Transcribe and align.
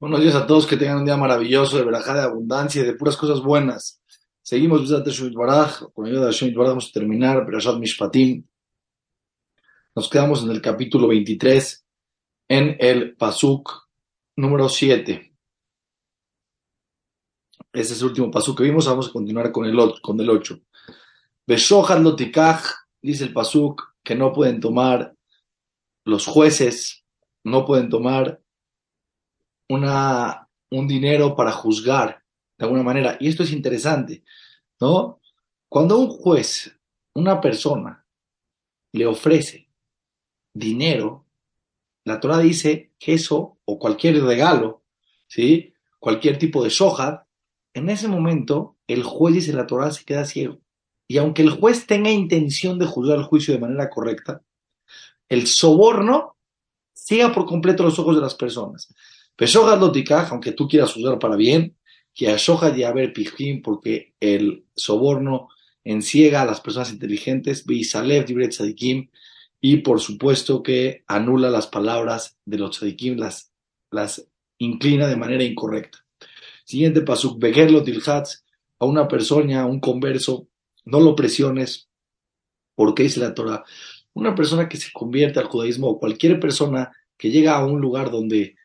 Buenos 0.00 0.22
días 0.22 0.34
a 0.34 0.46
todos, 0.46 0.66
que 0.66 0.78
tengan 0.78 1.00
un 1.00 1.04
día 1.04 1.18
maravilloso, 1.18 1.76
de 1.76 1.84
verajá, 1.84 2.14
de 2.14 2.22
abundancia, 2.22 2.82
de 2.82 2.94
puras 2.94 3.18
cosas 3.18 3.42
buenas. 3.42 4.00
Seguimos, 4.40 4.90
Baraj, 5.34 5.92
con 5.92 6.06
ayuda 6.06 6.24
de 6.24 6.32
Shemit 6.32 6.56
Baraj 6.56 6.70
vamos 6.70 6.88
a 6.88 6.92
terminar, 6.92 7.44
Berashat 7.44 7.76
Mishpatim. 7.76 8.42
Nos 9.94 10.08
quedamos 10.08 10.42
en 10.42 10.52
el 10.52 10.62
capítulo 10.62 11.06
23, 11.08 11.84
en 12.48 12.76
el 12.80 13.14
Pasuk 13.14 13.90
número 14.36 14.70
7. 14.70 15.34
Ese 17.74 17.92
es 17.92 18.00
el 18.00 18.06
último 18.06 18.30
Pasuk 18.30 18.56
que 18.56 18.64
vimos, 18.64 18.86
vamos 18.86 19.10
a 19.10 19.12
continuar 19.12 19.52
con 19.52 19.66
el, 19.66 19.76
con 20.00 20.18
el 20.18 20.30
8. 20.30 20.60
Beshohan 21.46 22.02
Lotikaj, 22.02 22.62
dice 23.02 23.24
el 23.24 23.34
Pasuk, 23.34 23.96
que 24.02 24.14
no 24.14 24.32
pueden 24.32 24.60
tomar 24.60 25.14
los 26.06 26.24
jueces, 26.26 27.04
no 27.44 27.66
pueden 27.66 27.90
tomar 27.90 28.40
una, 29.70 30.48
un 30.70 30.86
dinero 30.86 31.34
para 31.34 31.52
juzgar 31.52 32.22
de 32.58 32.64
alguna 32.64 32.82
manera. 32.82 33.16
Y 33.20 33.28
esto 33.28 33.42
es 33.42 33.52
interesante, 33.52 34.24
¿no? 34.80 35.20
Cuando 35.68 35.98
un 35.98 36.08
juez, 36.08 36.76
una 37.14 37.40
persona, 37.40 38.04
le 38.92 39.06
ofrece 39.06 39.68
dinero, 40.52 41.24
la 42.04 42.18
Torah 42.18 42.38
dice 42.38 42.92
que 42.98 43.14
eso, 43.14 43.58
o 43.64 43.78
cualquier 43.78 44.22
regalo, 44.22 44.82
¿sí? 45.28 45.72
cualquier 46.00 46.38
tipo 46.38 46.64
de 46.64 46.70
soja, 46.70 47.28
en 47.72 47.88
ese 47.88 48.08
momento 48.08 48.76
el 48.88 49.04
juez 49.04 49.34
dice 49.34 49.52
la 49.52 49.66
Torah 49.66 49.92
se 49.92 50.04
queda 50.04 50.24
ciego. 50.24 50.58
Y 51.06 51.18
aunque 51.18 51.42
el 51.42 51.50
juez 51.50 51.86
tenga 51.86 52.10
intención 52.10 52.78
de 52.78 52.86
juzgar 52.86 53.18
el 53.18 53.24
juicio 53.24 53.54
de 53.54 53.60
manera 53.60 53.88
correcta, 53.90 54.42
el 55.28 55.46
soborno 55.46 56.36
ciega 56.92 57.32
por 57.32 57.46
completo 57.46 57.84
los 57.84 57.98
ojos 57.98 58.16
de 58.16 58.22
las 58.22 58.34
personas. 58.34 58.92
Peshoja 59.36 59.72
aunque 60.30 60.52
tú 60.52 60.68
quieras 60.68 60.96
usar 60.96 61.18
para 61.18 61.36
bien, 61.36 61.76
que 62.14 62.28
Ashoja 62.28 62.76
y 62.76 62.82
haber 62.82 63.12
pijim, 63.12 63.62
porque 63.62 64.14
el 64.20 64.64
soborno 64.74 65.48
enciega 65.84 66.42
a 66.42 66.44
las 66.44 66.60
personas 66.60 66.92
inteligentes, 66.92 67.64
y 69.62 69.76
por 69.78 70.00
supuesto 70.00 70.62
que 70.62 71.04
anula 71.06 71.50
las 71.50 71.66
palabras 71.66 72.38
de 72.44 72.58
los 72.58 72.76
tzadikim, 72.76 73.18
las, 73.18 73.52
las 73.90 74.26
inclina 74.58 75.06
de 75.06 75.16
manera 75.16 75.44
incorrecta. 75.44 76.04
Siguiente 76.64 77.02
pasuk, 77.02 77.38
Begerlo 77.40 77.82
Tilhatz, 77.82 78.44
a 78.78 78.86
una 78.86 79.08
persona, 79.08 79.62
a 79.62 79.66
un 79.66 79.80
converso, 79.80 80.48
no 80.84 81.00
lo 81.00 81.14
presiones, 81.14 81.88
porque 82.74 83.02
dice 83.02 83.20
la 83.20 83.34
Torah, 83.34 83.64
una 84.14 84.34
persona 84.34 84.68
que 84.68 84.76
se 84.76 84.92
convierte 84.92 85.38
al 85.38 85.46
judaísmo 85.46 85.88
o 85.88 85.98
cualquier 85.98 86.40
persona 86.40 86.92
que 87.16 87.30
llega 87.30 87.56
a 87.56 87.64
un 87.64 87.80
lugar 87.80 88.10
donde 88.10 88.56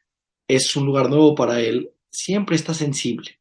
es 0.48 0.76
un 0.76 0.86
lugar 0.86 1.10
nuevo 1.10 1.36
para 1.36 1.60
él, 1.60 1.92
siempre 2.10 2.56
está 2.56 2.74
sensible. 2.74 3.40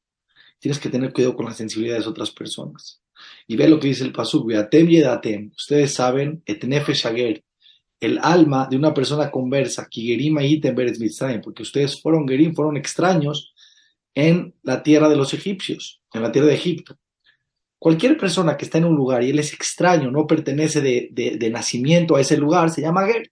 Tienes 0.58 0.78
que 0.78 0.88
tener 0.88 1.12
cuidado 1.12 1.36
con 1.36 1.46
la 1.46 1.54
sensibilidad 1.54 1.98
de 1.98 2.08
otras 2.08 2.30
personas. 2.30 3.02
Y 3.46 3.56
ve 3.56 3.68
lo 3.68 3.78
que 3.78 3.88
dice 3.88 4.04
el 4.04 4.12
Pasuk, 4.12 4.46
Beatem 4.46 4.88
Yedatem. 4.88 5.52
Ustedes 5.56 5.92
saben, 5.92 6.42
Etnefe 6.46 6.94
Shager, 6.94 7.44
el 8.00 8.18
alma 8.22 8.66
de 8.70 8.76
una 8.76 8.92
persona 8.92 9.30
conversa, 9.30 9.88
Kigerima 9.88 10.44
Item 10.44 10.74
porque 11.42 11.62
ustedes 11.62 12.00
fueron 12.00 12.28
Gerim, 12.28 12.54
fueron 12.54 12.76
extraños 12.76 13.54
en 14.14 14.54
la 14.62 14.82
tierra 14.82 15.08
de 15.08 15.16
los 15.16 15.34
egipcios, 15.34 16.02
en 16.12 16.22
la 16.22 16.32
tierra 16.32 16.48
de 16.48 16.54
Egipto. 16.54 16.96
Cualquier 17.78 18.16
persona 18.16 18.56
que 18.56 18.64
está 18.64 18.78
en 18.78 18.86
un 18.86 18.94
lugar 18.94 19.22
y 19.22 19.30
él 19.30 19.38
es 19.38 19.52
extraño, 19.52 20.10
no 20.10 20.26
pertenece 20.26 20.80
de, 20.80 21.10
de 21.12 21.50
nacimiento 21.50 22.16
a 22.16 22.20
ese 22.20 22.36
lugar, 22.36 22.70
se 22.70 22.80
llama 22.80 23.06
Ger. 23.06 23.30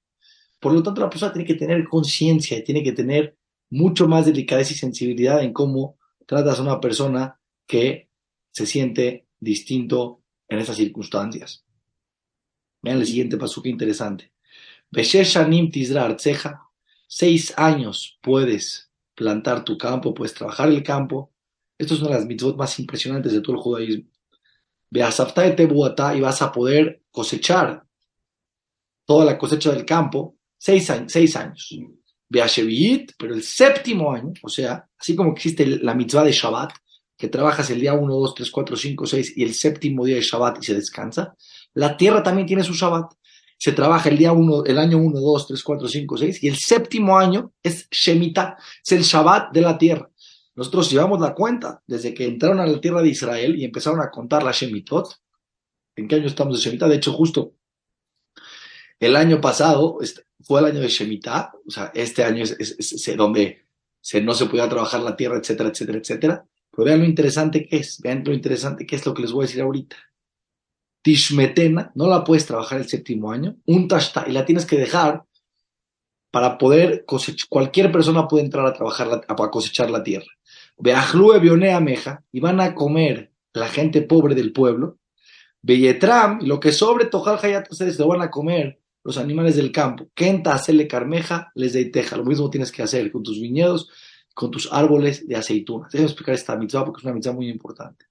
Por 0.61 0.73
lo 0.73 0.83
tanto, 0.83 1.01
la 1.01 1.11
persona 1.11 1.33
tiene 1.33 1.47
que 1.47 1.55
tener 1.55 1.84
conciencia 1.84 2.59
y 2.59 2.64
tiene 2.64 2.83
que 2.83 2.92
tener 2.92 3.36
mucho 3.73 4.06
más 4.06 4.27
delicadeza 4.27 4.75
y 4.75 4.77
sensibilidad 4.77 5.42
en 5.42 5.55
cómo 5.55 5.97
tratas 6.27 6.59
a 6.59 6.62
una 6.62 6.78
persona 6.78 7.41
que 7.67 8.11
se 8.51 8.67
siente 8.67 9.27
distinto 9.41 10.23
en 10.47 10.58
esas 10.58 10.77
circunstancias. 10.77 11.64
Vean 12.83 12.98
el 12.98 13.07
siguiente 13.07 13.39
paso 13.39 13.63
que 13.63 13.70
interesante. 13.70 14.30
Seis 17.08 17.55
años 17.57 18.19
puedes 18.20 18.91
plantar 19.14 19.64
tu 19.64 19.79
campo, 19.79 20.13
puedes 20.13 20.35
trabajar 20.35 20.68
el 20.68 20.83
campo. 20.83 21.33
Esto 21.79 21.95
es 21.95 22.01
una 22.01 22.11
de 22.11 22.17
las 22.17 22.27
mitzvot 22.27 22.58
más 22.58 22.79
impresionantes 22.79 23.33
de 23.33 23.41
todo 23.41 23.57
el 23.57 23.63
judaísmo. 23.63 24.11
y 24.91 26.20
vas 26.20 26.42
a 26.42 26.52
poder 26.52 27.02
cosechar 27.11 27.86
toda 29.07 29.24
la 29.24 29.39
cosecha 29.39 29.73
del 29.73 29.86
campo 29.86 30.36
seis. 30.58 30.92
Seis 31.07 31.36
años 31.36 31.74
pero 33.19 33.35
el 33.35 33.43
séptimo 33.43 34.13
año, 34.13 34.33
o 34.43 34.48
sea, 34.48 34.89
así 34.98 35.15
como 35.15 35.33
existe 35.33 35.67
la 35.67 35.95
mitzvah 35.95 36.25
de 36.25 36.33
Shabbat, 36.33 36.73
que 37.17 37.29
trabajas 37.29 37.70
el 37.70 37.81
día 37.81 37.93
1, 37.93 38.15
2, 38.15 38.35
3, 38.35 38.51
4, 38.51 38.77
5, 38.77 39.07
6 39.07 39.33
y 39.37 39.43
el 39.45 39.55
séptimo 39.55 40.05
día 40.05 40.17
de 40.17 40.23
Shabbat 40.23 40.59
y 40.61 40.67
se 40.67 40.75
descansa, 40.75 41.37
la 41.75 41.97
tierra 41.97 42.23
también 42.23 42.47
tiene 42.47 42.65
su 42.65 42.75
Shabbat. 42.75 43.13
Se 43.59 43.73
trabaja 43.73 44.09
el 44.09 44.19
día 44.19 44.33
1, 44.33 44.65
el 44.65 44.79
año 44.79 44.98
1, 44.98 45.21
2, 45.21 45.47
3, 45.47 45.63
4, 45.63 45.89
5, 45.89 46.17
6 46.17 46.42
y 46.42 46.48
el 46.48 46.57
séptimo 46.57 47.17
año 47.17 47.53
es 47.63 47.89
Shemitah, 47.91 48.57
es 48.85 48.92
el 48.92 49.03
Shabbat 49.03 49.53
de 49.53 49.61
la 49.61 49.79
tierra. 49.79 50.11
Nosotros 50.55 50.91
llevamos 50.91 51.21
la 51.21 51.33
cuenta 51.33 51.83
desde 51.87 52.13
que 52.13 52.27
entraron 52.27 52.61
a 52.61 52.67
la 52.67 52.81
tierra 52.81 53.03
de 53.03 53.09
Israel 53.09 53.57
y 53.57 53.65
empezaron 53.65 54.01
a 54.01 54.11
contar 54.11 54.42
la 54.42 54.51
Shemitot. 54.53 55.09
¿En 55.95 56.09
qué 56.09 56.17
año 56.17 56.27
estamos 56.27 56.57
de 56.57 56.63
Shemitah? 56.63 56.89
De 56.89 56.97
hecho, 56.97 57.13
justo 57.13 57.55
el 58.98 59.17
año 59.17 59.41
pasado 59.41 59.98
fue 60.45 60.61
el 60.61 60.67
año 60.67 60.80
de 60.80 60.89
Shemitah, 60.89 61.53
o 61.67 61.70
sea, 61.70 61.91
este 61.95 62.25
año 62.25 62.45
es, 62.45 63.17
donde 63.17 63.63
se, 64.01 64.20
no 64.20 64.35
se 64.35 64.47
podía 64.47 64.69
trabajar 64.69 65.01
la 65.03 65.17
tierra, 65.17 65.39
etcétera, 65.39 65.70
etcétera, 65.70 65.98
etcétera. 65.98 66.47
Pero 66.70 66.85
vean 66.85 67.01
lo 67.01 67.05
interesante 67.05 67.67
que 67.67 67.77
es, 67.77 68.01
vean 68.01 68.23
lo 68.25 68.33
interesante 68.33 68.86
que 68.86 68.97
es 68.97 69.07
lo 69.07 69.14
que 69.14 69.23
les 69.23 69.33
voy 69.33 69.45
a 69.45 69.47
decir 69.47 69.63
ahorita. 69.63 69.97
Tishmetena, 71.03 71.92
no 71.95 72.07
la 72.07 72.25
puedes 72.25 72.47
trabajar 72.47 72.80
el 72.80 72.89
séptimo 72.89 73.30
año, 73.30 73.57
un 73.67 73.89
tashta, 73.89 74.25
y 74.27 74.33
la 74.33 74.45
tienes 74.45 74.67
que 74.67 74.79
dejar 74.79 75.25
para 76.30 76.57
poder 76.57 77.05
cosechar, 77.05 77.48
cualquier 77.48 77.92
persona 77.92 78.27
puede 78.27 78.45
entrar 78.45 78.67
a 78.67 78.73
trabajar, 78.73 79.23
a 79.29 79.35
cosechar 79.51 79.91
la 79.91 80.03
tierra. 80.03 80.29
Beajlue 80.79 81.41
bionea 81.41 81.80
meja, 81.80 82.24
y 82.33 82.41
van 82.41 82.61
a 82.61 82.74
comer 82.74 83.33
la 83.53 83.69
gente 83.69 84.03
pobre 84.03 84.35
del 84.35 84.53
pueblo. 84.53 84.98
Belletram, 85.61 86.41
lo 86.42 86.59
que 86.59 86.73
sobre 86.73 87.05
Tojal 87.05 87.39
Hayat, 87.42 87.70
ustedes 87.70 87.98
lo 87.98 88.09
van 88.09 88.23
a 88.23 88.30
comer 88.30 88.82
los 89.05 89.18
animales 89.18 89.57
del 89.57 89.73
campo. 89.73 90.08
Kenta 90.14 90.55
hacerle 90.55 90.86
carmeja, 90.86 91.51
les 91.55 91.73
teja. 91.90 92.17
Lo 92.17 92.24
mismo 92.24 92.51
tienes 92.51 92.70
que 92.70 92.83
hacer 92.83 93.11
con 93.11 93.23
tus 93.23 93.40
viñedos, 93.40 93.89
con 94.35 94.51
tus 94.51 94.73
árboles 94.73 95.27
de 95.27 95.36
aceitunas. 95.36 95.90
Déjame 95.92 96.08
explicar 96.08 96.35
esta 96.35 96.57
mitzvah 96.57 96.85
porque 96.85 96.98
es 97.01 97.05
una 97.05 97.14
mitzvah 97.14 97.33
muy 97.33 97.48
importante. 97.48 98.07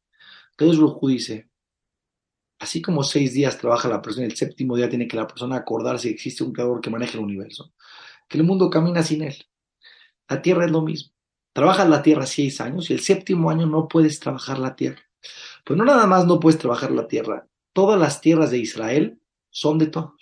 Entonces 0.51 0.78
Rujú 0.78 1.07
dice, 1.07 1.50
así 2.59 2.81
como 2.81 3.03
seis 3.03 3.34
días 3.34 3.57
trabaja 3.57 3.88
la 3.88 4.01
persona, 4.01 4.25
el 4.25 4.35
séptimo 4.35 4.75
día 4.75 4.90
tiene 4.90 5.07
que 5.07 5.18
la 5.18 5.28
persona 5.28 5.57
acordarse 5.57 6.09
que 6.09 6.13
existe 6.13 6.44
un 6.44 6.53
creador 6.53 6.81
que 6.81 6.90
maneja 6.90 7.18
el 7.18 7.24
universo, 7.24 7.74
que 8.28 8.38
el 8.38 8.44
mundo 8.44 8.69
camina 8.69 9.01
sin 9.01 9.24
él. 9.24 9.35
La 10.30 10.41
tierra 10.41 10.66
es 10.66 10.72
lo 10.72 10.81
mismo. 10.81 11.12
Trabajas 11.53 11.90
la 11.90 12.01
tierra 12.01 12.25
seis 12.25 12.62
años 12.62 12.90
y 12.90 12.94
el 12.94 13.01
séptimo 13.01 13.50
año 13.50 13.66
no 13.66 13.88
puedes 13.88 14.19
trabajar 14.19 14.59
la 14.59 14.75
tierra. 14.75 15.01
Pues 15.66 15.78
no 15.78 15.84
nada 15.84 16.06
más 16.07 16.25
no 16.25 16.40
puedes 16.40 16.59
trabajar 16.59 16.91
la 16.91 17.07
tierra, 17.07 17.47
todas 17.74 18.00
las 18.00 18.22
tierras 18.22 18.51
de 18.51 18.59
Israel 18.59 19.19
son 19.50 19.78
de 19.78 19.88
todos. 19.88 20.13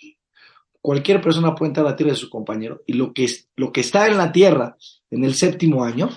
Cualquier 0.82 1.20
persona 1.20 1.54
puede 1.54 1.70
entrar 1.70 1.86
a 1.86 1.90
la 1.90 1.96
tierra 1.96 2.12
de 2.12 2.18
su 2.18 2.30
compañero 2.30 2.82
y 2.86 2.94
lo 2.94 3.12
que, 3.12 3.28
lo 3.56 3.70
que 3.70 3.82
está 3.82 4.06
en 4.06 4.16
la 4.16 4.32
tierra 4.32 4.76
en 5.10 5.24
el 5.24 5.34
séptimo 5.34 5.84
año, 5.84 6.08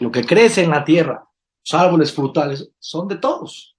lo 0.00 0.10
que 0.10 0.24
crece 0.24 0.64
en 0.64 0.70
la 0.70 0.84
tierra, 0.84 1.28
los 1.64 1.80
árboles 1.80 2.12
frutales, 2.12 2.70
son 2.78 3.06
de 3.06 3.16
todos. 3.16 3.76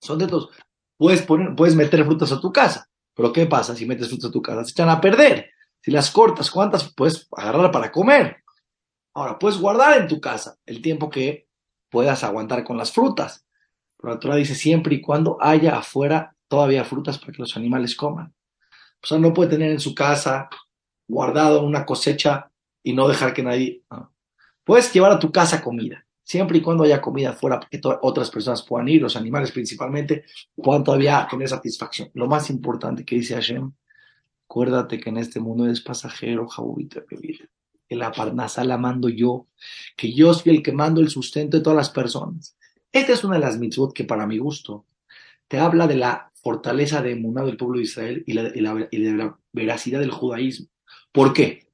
Son 0.00 0.18
de 0.18 0.26
todos. 0.26 0.50
Puedes, 0.98 1.22
poner, 1.22 1.54
puedes 1.54 1.74
meter 1.74 2.04
frutas 2.04 2.32
a 2.32 2.40
tu 2.40 2.52
casa, 2.52 2.88
pero 3.14 3.32
¿qué 3.32 3.46
pasa 3.46 3.74
si 3.74 3.86
metes 3.86 4.08
frutas 4.08 4.30
a 4.30 4.32
tu 4.32 4.42
casa? 4.42 4.64
Se 4.64 4.72
echan 4.72 4.88
a 4.88 5.00
perder. 5.00 5.50
Si 5.80 5.90
las 5.90 6.10
cortas, 6.10 6.50
¿cuántas 6.50 6.92
puedes 6.94 7.28
agarrar 7.36 7.70
para 7.70 7.92
comer? 7.92 8.42
Ahora, 9.14 9.38
puedes 9.38 9.58
guardar 9.58 10.00
en 10.00 10.08
tu 10.08 10.20
casa 10.20 10.58
el 10.66 10.82
tiempo 10.82 11.08
que 11.08 11.48
puedas 11.88 12.24
aguantar 12.24 12.64
con 12.64 12.76
las 12.76 12.92
frutas. 12.92 13.46
Pero 13.96 14.12
la 14.12 14.20
Torah 14.20 14.36
dice 14.36 14.54
siempre 14.54 14.96
y 14.96 15.00
cuando 15.00 15.38
haya 15.40 15.78
afuera 15.78 16.36
todavía 16.48 16.84
frutas 16.84 17.18
para 17.18 17.32
que 17.32 17.38
los 17.38 17.56
animales 17.56 17.96
coman. 17.96 18.34
Sea, 19.06 19.18
no 19.18 19.32
puede 19.32 19.50
tener 19.50 19.70
en 19.70 19.78
su 19.78 19.94
casa 19.94 20.48
guardado 21.06 21.62
una 21.62 21.86
cosecha 21.86 22.50
y 22.82 22.92
no 22.92 23.06
dejar 23.06 23.32
que 23.32 23.44
nadie... 23.44 23.82
Puedes 24.64 24.92
llevar 24.92 25.12
a 25.12 25.18
tu 25.20 25.30
casa 25.30 25.62
comida, 25.62 26.04
siempre 26.24 26.58
y 26.58 26.60
cuando 26.60 26.82
haya 26.82 27.00
comida 27.00 27.30
afuera, 27.30 27.60
porque 27.60 27.80
otras 28.02 28.30
personas 28.30 28.64
puedan 28.64 28.88
ir, 28.88 29.00
los 29.00 29.14
animales 29.14 29.52
principalmente, 29.52 30.24
puedan 30.56 30.82
todavía 30.82 31.24
tener 31.30 31.48
satisfacción. 31.48 32.10
Lo 32.14 32.26
más 32.26 32.50
importante 32.50 33.04
que 33.04 33.14
dice 33.14 33.34
Hashem, 33.34 33.70
acuérdate 34.48 34.98
que 34.98 35.10
en 35.10 35.18
este 35.18 35.38
mundo 35.38 35.66
eres 35.66 35.82
pasajero, 35.82 36.48
jabubita, 36.48 37.02
vida. 37.08 37.44
Que 37.88 37.94
la 37.94 38.10
parnasa 38.10 38.64
la 38.64 38.76
mando 38.76 39.08
yo, 39.08 39.46
que 39.96 40.12
yo 40.12 40.34
soy 40.34 40.56
el 40.56 40.62
que 40.64 40.72
mando 40.72 41.00
el 41.00 41.10
sustento 41.10 41.58
de 41.58 41.62
todas 41.62 41.76
las 41.76 41.90
personas. 41.90 42.56
Esta 42.90 43.12
es 43.12 43.22
una 43.22 43.36
de 43.36 43.42
las 43.42 43.56
mitzvot 43.56 43.92
que 43.92 44.02
para 44.02 44.26
mi 44.26 44.38
gusto 44.38 44.84
te 45.48 45.58
habla 45.58 45.86
de 45.86 45.96
la 45.96 46.32
fortaleza 46.34 47.02
de 47.02 47.12
emuná 47.12 47.44
del 47.44 47.56
pueblo 47.56 47.78
de 47.78 47.84
Israel 47.84 48.24
y, 48.26 48.34
de 48.34 49.12
la 49.12 49.38
veracidad 49.52 50.00
del 50.00 50.10
judaísmo. 50.10 50.68
¿Por 51.12 51.32
qué? 51.32 51.68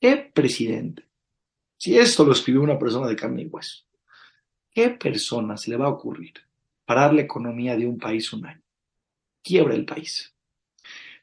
¿Qué 0.00 0.30
presidente 0.34 1.08
Si 1.76 1.96
esto 1.96 2.24
lo 2.24 2.32
escribió 2.32 2.62
una 2.62 2.78
persona 2.78 3.08
de 3.08 3.16
carne 3.16 3.42
y 3.42 3.46
hueso, 3.46 3.84
¿qué 4.70 4.90
persona 4.90 5.56
se 5.56 5.70
le 5.70 5.76
va 5.76 5.86
a 5.86 5.90
ocurrir 5.90 6.34
parar 6.84 7.14
la 7.14 7.22
economía 7.22 7.76
de 7.76 7.86
un 7.86 7.98
país 7.98 8.32
un 8.32 8.46
año? 8.46 8.62
Quiebra 9.42 9.74
el 9.74 9.84
país. 9.84 10.34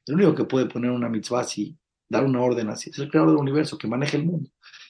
El 0.06 0.16
único 0.16 0.36
que 0.36 0.46
puede 0.46 0.66
poner 0.66 0.92
una 0.92 1.10
mitzvah 1.10 1.42
así, 1.42 1.78
dar 2.08 2.26
una 2.26 2.42
orden 2.42 2.70
así, 2.70 2.90
es 2.90 3.00
el 3.00 3.10
creador 3.10 3.32
del 3.32 3.42
universo 3.42 3.78
que 3.78 3.88
maneja 3.88 4.18
el 4.18 4.26
mundo. 4.26 4.50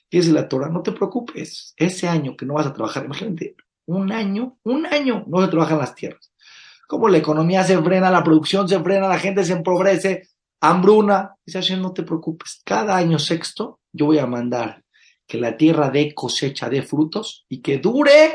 Y 0.09 0.17
es 0.17 0.27
la 0.29 0.47
Torah, 0.47 0.69
no 0.69 0.81
te 0.81 0.91
preocupes, 0.91 1.73
ese 1.77 2.07
año 2.07 2.35
que 2.35 2.45
no 2.45 2.55
vas 2.55 2.67
a 2.67 2.73
trabajar, 2.73 3.05
imagínate, 3.05 3.55
un 3.85 4.11
año, 4.11 4.57
un 4.63 4.85
año 4.85 5.23
no 5.27 5.41
se 5.41 5.49
trabajan 5.49 5.79
las 5.79 5.95
tierras. 5.95 6.30
Como 6.91 7.07
la 7.07 7.19
economía 7.19 7.63
se 7.63 7.81
frena, 7.81 8.11
la 8.11 8.21
producción 8.21 8.67
se 8.67 8.77
frena, 8.81 9.07
la 9.07 9.17
gente 9.17 9.45
se 9.45 9.53
empobrece, 9.53 10.27
hambruna. 10.59 11.35
Dice 11.45 11.61
Hashem, 11.61 11.81
no 11.81 11.93
te 11.93 12.03
preocupes, 12.03 12.61
cada 12.65 12.97
año 12.97 13.17
sexto 13.17 13.79
yo 13.93 14.07
voy 14.07 14.17
a 14.17 14.25
mandar 14.25 14.83
que 15.25 15.37
la 15.37 15.55
tierra 15.55 15.89
dé 15.89 16.13
cosecha 16.13 16.67
de 16.67 16.81
frutos 16.81 17.45
y 17.47 17.61
que 17.61 17.77
dure 17.77 18.33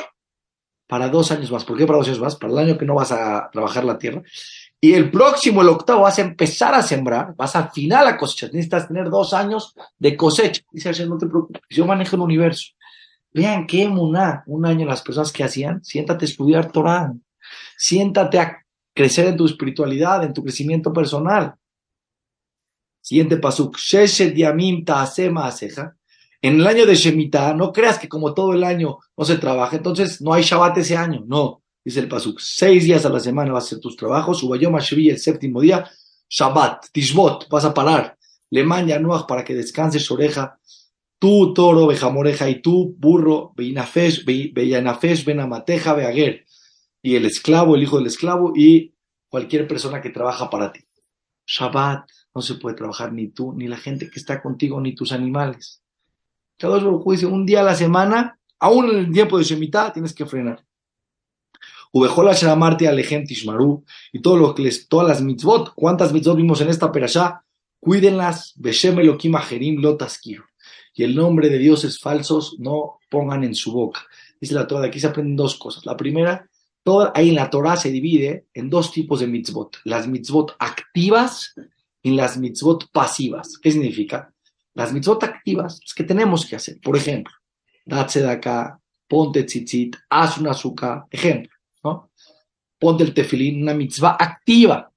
para 0.86 1.10
dos 1.10 1.32
años 1.32 1.52
más. 1.52 1.66
¿Por 1.66 1.76
qué 1.76 1.84
para 1.84 1.98
dos 1.98 2.08
años 2.08 2.20
más? 2.20 2.36
Para 2.36 2.54
el 2.54 2.58
año 2.60 2.78
que 2.78 2.86
no 2.86 2.94
vas 2.94 3.12
a 3.12 3.50
trabajar 3.52 3.84
la 3.84 3.98
tierra. 3.98 4.22
Y 4.80 4.94
el 4.94 5.10
próximo, 5.10 5.60
el 5.60 5.68
octavo, 5.68 6.04
vas 6.04 6.18
a 6.18 6.22
empezar 6.22 6.74
a 6.74 6.80
sembrar, 6.80 7.34
vas 7.36 7.54
a 7.56 7.58
afinar 7.58 8.06
la 8.06 8.16
cosecha. 8.16 8.46
Necesitas 8.46 8.88
tener 8.88 9.10
dos 9.10 9.34
años 9.34 9.74
de 9.98 10.16
cosecha. 10.16 10.62
Dice 10.72 10.88
Hashem, 10.88 11.10
no 11.10 11.18
te 11.18 11.26
preocupes, 11.26 11.60
yo 11.68 11.84
manejo 11.84 12.16
el 12.16 12.22
universo. 12.22 12.72
Vean 13.34 13.66
qué 13.66 13.82
emuná, 13.82 14.44
un 14.46 14.64
año 14.64 14.86
las 14.86 15.02
personas 15.02 15.30
que 15.30 15.44
hacían, 15.44 15.84
siéntate 15.84 16.24
a 16.24 16.28
estudiar 16.28 16.72
Torah, 16.72 17.12
siéntate 17.76 18.38
a 18.38 18.64
crecer 18.94 19.26
en 19.26 19.36
tu 19.36 19.46
espiritualidad, 19.46 20.24
en 20.24 20.32
tu 20.32 20.42
crecimiento 20.42 20.92
personal. 20.92 21.54
Siguiente 23.00 23.36
pasuk. 23.36 23.76
En 26.42 26.60
el 26.60 26.66
año 26.66 26.86
de 26.86 26.94
Shemitah, 26.94 27.54
no 27.54 27.72
creas 27.72 27.98
que 27.98 28.08
como 28.08 28.34
todo 28.34 28.52
el 28.52 28.64
año 28.64 28.98
no 29.16 29.24
se 29.24 29.38
trabaja, 29.38 29.76
entonces 29.76 30.20
no 30.20 30.32
hay 30.32 30.42
Shabbat 30.42 30.78
ese 30.78 30.96
año, 30.96 31.24
no. 31.26 31.62
Dice 31.84 32.00
el 32.00 32.08
pasuk, 32.08 32.40
seis 32.40 32.84
días 32.84 33.06
a 33.06 33.08
la 33.08 33.20
semana 33.20 33.52
vas 33.52 33.64
a 33.64 33.66
hacer 33.66 33.80
tus 33.80 33.96
trabajos, 33.96 34.42
Ubayom 34.42 34.76
el 34.76 35.18
séptimo 35.18 35.60
día, 35.60 35.88
Shabbat, 36.28 36.86
Tishbot, 36.92 37.48
vas 37.48 37.64
a 37.64 37.72
parar. 37.72 38.16
Le 38.50 38.64
manda 38.64 38.98
Noach 38.98 39.26
para 39.26 39.44
que 39.44 39.54
descanse 39.54 40.00
su 40.00 40.14
oreja 40.14 40.58
tú 41.18 41.54
toro, 41.54 41.86
bejamoreja, 41.86 42.48
y 42.48 42.60
tú 42.60 42.94
burro, 42.98 43.52
beyanafesh, 43.56 44.24
beyanafesh, 44.24 45.24
benamateja, 45.24 45.94
beaguer, 45.94 46.45
y 47.06 47.14
el 47.14 47.24
esclavo, 47.24 47.76
el 47.76 47.84
hijo 47.84 47.98
del 47.98 48.08
esclavo, 48.08 48.52
y 48.56 48.92
cualquier 49.28 49.68
persona 49.68 50.00
que 50.00 50.10
trabaja 50.10 50.50
para 50.50 50.72
ti. 50.72 50.80
Shabbat, 51.46 52.10
no 52.34 52.42
se 52.42 52.56
puede 52.56 52.74
trabajar 52.74 53.12
ni 53.12 53.28
tú, 53.28 53.52
ni 53.52 53.68
la 53.68 53.76
gente 53.76 54.10
que 54.10 54.18
está 54.18 54.42
contigo, 54.42 54.80
ni 54.80 54.92
tus 54.92 55.12
animales. 55.12 55.84
Cada 56.58 56.78
uno 56.78 57.04
dice, 57.06 57.26
un 57.26 57.46
día 57.46 57.60
a 57.60 57.62
la 57.62 57.76
semana, 57.76 58.40
aún 58.58 58.90
en 58.90 58.96
el 58.96 59.12
tiempo 59.12 59.38
de 59.38 59.44
Shemitah, 59.44 59.92
tienes 59.92 60.12
que 60.12 60.26
frenar. 60.26 60.66
Ubejola 61.92 62.32
Sharamarte 62.32 62.88
Alejem 62.88 63.24
Tishmaru, 63.24 63.84
y 64.12 64.20
todo 64.20 64.36
lo 64.36 64.52
que 64.52 64.62
les, 64.62 64.88
todas 64.88 65.06
las 65.06 65.22
mitzvot, 65.22 65.74
¿cuántas 65.76 66.12
mitzvot 66.12 66.36
vimos 66.36 66.60
en 66.60 66.70
esta 66.70 66.90
perashá? 66.90 67.44
Cuídenlas, 67.78 68.52
Beshem 68.56 68.98
Elohim 68.98 69.80
Lotaskir 69.80 70.42
y 70.92 71.04
el 71.04 71.14
nombre 71.14 71.50
de 71.50 71.58
dioses 71.58 72.00
falsos 72.00 72.56
no 72.58 72.98
pongan 73.08 73.44
en 73.44 73.54
su 73.54 73.70
boca. 73.70 74.00
Dice 74.40 74.54
la 74.54 74.66
Torah, 74.66 74.80
de 74.80 74.88
aquí 74.88 74.98
se 74.98 75.06
aprenden 75.06 75.36
dos 75.36 75.56
cosas. 75.56 75.84
La 75.86 75.96
primera, 75.96 76.48
toda, 76.86 77.10
ahí 77.16 77.30
en 77.30 77.34
la 77.34 77.50
Torah 77.50 77.76
se 77.76 77.90
divide 77.90 78.46
en 78.54 78.70
dos 78.70 78.92
tipos 78.92 79.18
de 79.18 79.26
mitzvot. 79.26 79.78
Las 79.82 80.06
mitzvot 80.06 80.54
activas 80.60 81.52
y 82.00 82.12
las 82.12 82.38
mitzvot 82.38 82.92
pasivas. 82.92 83.58
¿Qué 83.58 83.72
significa? 83.72 84.32
Las 84.72 84.92
mitzvot 84.92 85.24
activas 85.24 85.80
es 85.84 85.92
que 85.92 86.04
tenemos 86.04 86.46
que 86.46 86.54
hacer. 86.54 86.80
Por 86.80 86.96
ejemplo, 86.96 87.34
datse 87.84 88.22
de 88.22 88.30
acá, 88.30 88.80
ponte 89.08 89.42
tzitzit, 89.42 89.96
haz 90.08 90.38
una 90.38 90.52
azúcar. 90.52 91.06
Ejemplo, 91.10 91.52
¿no? 91.82 92.12
Ponte 92.78 93.02
el 93.02 93.12
tefilín, 93.12 93.62
una 93.62 93.74
mitzvah 93.74 94.16
activa. 94.20 94.88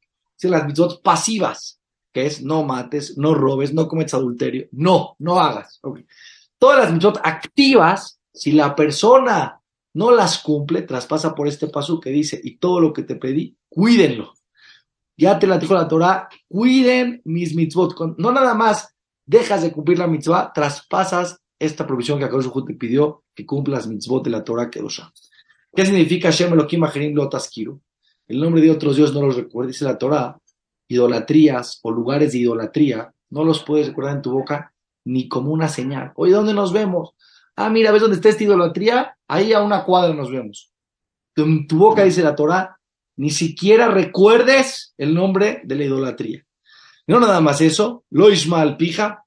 Las 0.44 0.68
mitzvot 0.68 1.02
pasivas 1.02 1.80
que 2.14 2.28
es 2.28 2.44
no 2.44 2.64
mates, 2.64 3.18
no 3.18 3.34
robes, 3.34 3.74
no 3.74 3.88
cometas 3.88 4.14
adulterio. 4.14 4.68
No, 4.74 5.16
no 5.18 5.40
hagas. 5.40 5.82
Todas 6.60 6.80
las 6.84 6.94
mitzvot 6.94 7.20
activas, 7.24 8.20
si 8.32 8.52
la 8.52 8.76
persona 8.76 9.59
no 10.00 10.12
las 10.12 10.40
cumple, 10.40 10.84
traspasa 10.84 11.36
por 11.36 11.50
este 11.50 11.68
paso 11.68 12.00
que 12.00 12.10
dice, 12.10 12.40
y 12.42 12.56
todo 12.56 12.80
lo 12.80 12.94
que 12.94 13.04
te 13.04 13.18
pedí, 13.18 13.58
cuídenlo. 13.68 14.34
Ya 15.18 15.38
te 15.38 15.46
la 15.46 15.58
dijo 15.58 15.74
la 15.74 15.90
Torah, 15.90 16.30
cuiden 16.48 17.22
mis 17.26 17.54
mitzvot. 17.54 18.16
No 18.18 18.32
nada 18.32 18.54
más 18.54 18.96
dejas 19.26 19.62
de 19.62 19.74
cumplir 19.74 20.00
la 20.00 20.08
mitzvah, 20.08 20.54
traspasas 20.54 21.42
esta 21.60 21.86
provisión 21.86 22.18
que 22.18 22.24
Akadosh 22.24 22.50
te 22.66 22.76
pidió 22.76 23.26
que 23.36 23.46
cumplas 23.46 23.88
mitzvot 23.88 24.24
de 24.24 24.30
la 24.30 24.42
Torah 24.42 24.70
Kedosha. 24.70 25.12
¿Qué 25.76 25.86
significa 25.86 26.32
Shem 26.32 26.54
Elohim 26.54 26.86
Acherim 26.86 27.14
Lotaskiru? 27.14 27.82
El 28.26 28.40
nombre 28.40 28.62
de 28.62 28.72
otros 28.72 28.96
dioses 28.96 29.14
no 29.14 29.26
los 29.26 29.36
recuerda, 29.36 29.68
dice 29.68 29.84
la 29.84 29.98
Torah 29.98 30.40
idolatrías 30.88 31.82
o 31.84 31.92
lugares 31.92 32.32
de 32.32 32.40
idolatría, 32.40 33.14
no 33.32 33.44
los 33.44 33.64
puedes 33.66 33.88
recordar 33.88 34.16
en 34.16 34.22
tu 34.22 34.32
boca 34.32 34.74
ni 35.04 35.28
como 35.28 35.52
una 35.52 35.68
señal. 35.68 36.14
Oye, 36.16 36.32
¿dónde 36.32 36.54
nos 36.54 36.72
vemos? 36.72 37.16
Ah, 37.58 37.70
mira, 37.70 37.92
¿ves 37.92 38.02
dónde 38.02 38.16
está 38.16 38.30
esta 38.30 38.46
idolatría? 38.46 39.18
Ahí 39.30 39.54
a 39.54 39.62
una 39.62 39.86
cuadra 39.86 40.14
nos 40.14 40.32
vemos. 40.32 40.74
En 41.36 41.68
tu 41.68 41.78
boca 41.78 42.04
dice 42.04 42.24
la 42.24 42.36
Torah, 42.36 42.80
ni 43.16 43.30
siquiera 43.30 43.88
recuerdes 43.88 44.94
el 44.98 45.14
nombre 45.14 45.62
de 45.64 45.76
la 45.76 45.84
idolatría. 45.84 46.46
No 47.06 47.20
nada 47.20 47.40
más 47.40 47.62
eso, 47.62 48.06
lo 48.10 48.30
ismal 48.32 48.76
pija, 48.76 49.26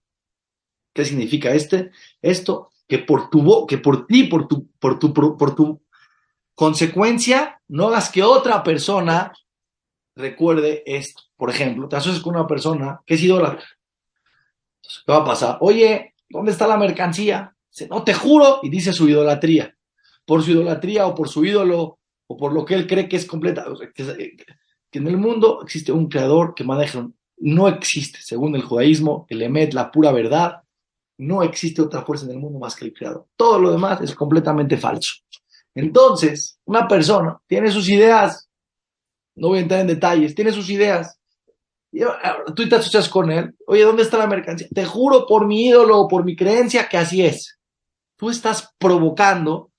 ¿qué 0.93 1.05
significa 1.05 1.53
este? 1.53 1.93
Esto, 2.21 2.71
que 2.89 2.99
por 2.99 3.31
tu 3.31 3.67
que 3.67 3.79
por 3.79 4.07
ti, 4.07 4.25
por 4.25 4.49
tu, 4.49 4.69
por 4.79 4.99
tu, 4.99 5.13
por 5.13 5.55
tu 5.55 5.83
consecuencia, 6.55 7.61
no 7.69 7.89
hagas 7.89 8.11
que 8.11 8.25
otra 8.25 8.63
persona 8.63 9.33
recuerde 10.17 10.83
esto. 10.85 11.23
Por 11.37 11.49
ejemplo, 11.49 11.89
te 11.89 11.97
asocias 11.97 12.23
con 12.23 12.35
una 12.35 12.47
persona 12.47 13.01
que 13.07 13.15
es 13.15 13.23
idólatra. 13.23 13.67
¿Qué 14.83 15.13
va 15.13 15.19
a 15.19 15.25
pasar? 15.25 15.59
Oye, 15.61 16.15
¿dónde 16.29 16.51
está 16.51 16.67
la 16.67 16.77
mercancía? 16.77 17.55
no 17.89 18.03
te 18.03 18.13
juro, 18.13 18.61
y 18.63 18.69
dice 18.69 18.93
su 18.93 19.09
idolatría. 19.09 19.75
Por 20.25 20.43
su 20.43 20.53
idolatría 20.53 21.07
o 21.07 21.15
por 21.15 21.29
su 21.29 21.45
ídolo 21.45 21.99
o 22.27 22.37
por 22.37 22.53
lo 22.53 22.65
que 22.65 22.75
él 22.75 22.87
cree 22.87 23.09
que 23.09 23.17
es 23.17 23.27
completa. 23.27 23.65
que, 23.95 24.99
en 24.99 25.07
el 25.07 25.17
mundo 25.17 25.61
existe 25.63 25.93
un 25.93 26.09
creador 26.09 26.55
que 26.55 26.65
maneja. 26.65 27.09
No 27.39 27.69
existe, 27.69 28.21
según 28.23 28.55
el 28.55 28.63
judaísmo, 28.63 29.27
el 29.29 29.43
Emet, 29.43 29.75
la 29.75 29.91
pura 29.91 30.13
verdad. 30.13 30.63
No 31.19 31.43
existe 31.43 31.83
otra 31.83 32.03
fuerza 32.03 32.25
en 32.27 32.33
el 32.33 32.39
mundo 32.39 32.59
más 32.59 32.77
que 32.77 32.87
el 32.87 32.93
creador. 32.93 33.27
Todo 33.37 33.59
lo 33.59 33.73
demás 33.73 34.01
es 34.01 34.15
completamente 34.15 34.77
falso. 34.77 35.15
Entonces, 35.75 36.59
una 36.65 36.87
persona 36.87 37.39
tiene 37.47 37.71
sus 37.71 37.89
ideas 37.89 38.49
no 39.35 39.49
voy 39.49 39.59
a 39.59 39.63
entrar 39.63 39.81
en 39.81 39.87
detalles, 39.87 40.35
tiene 40.35 40.53
sus 40.53 40.69
ideas. 40.71 41.19
Y 41.91 42.01
tú 42.55 42.69
te 42.69 42.77
asocias 42.77 43.09
con 43.09 43.31
él. 43.31 43.55
Oye, 43.67 43.83
¿dónde 43.83 44.03
está 44.03 44.19
la 44.19 44.27
mercancía? 44.27 44.69
Te 44.75 44.85
juro 44.85 45.27
por 45.27 45.47
mi 45.47 45.67
ídolo 45.67 46.01
o 46.01 46.09
por 46.09 46.25
mi 46.25 46.37
creencia 46.37 46.89
que 46.89 46.97
así 46.97 47.25
es. 47.25 47.59
Tú 48.17 48.31
estás 48.31 48.73
provocando 48.79 49.71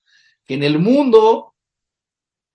que 0.45 0.55
en 0.55 0.63
el 0.63 0.79
mundo 0.79 1.55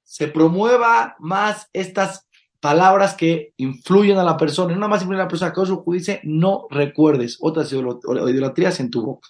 se 0.02 0.28
promueva 0.28 1.16
más 1.18 1.68
estas 1.73 2.26
palabras 2.61 3.14
que 3.14 3.52
influyen 3.57 4.18
a 4.18 4.25
la 4.25 4.37
persona. 4.37 4.75
No 4.75 4.88
más 4.88 5.02
influyen 5.02 5.21
a 5.21 5.25
la 5.25 5.28
persona. 5.28 5.52
Que 5.52 5.92
dice, 5.92 6.21
no 6.25 6.66
recuerdes 6.71 7.38
otras 7.40 7.73
idolatrías 7.73 8.80
en 8.80 8.90
tu 8.90 9.02
boca. 9.02 9.28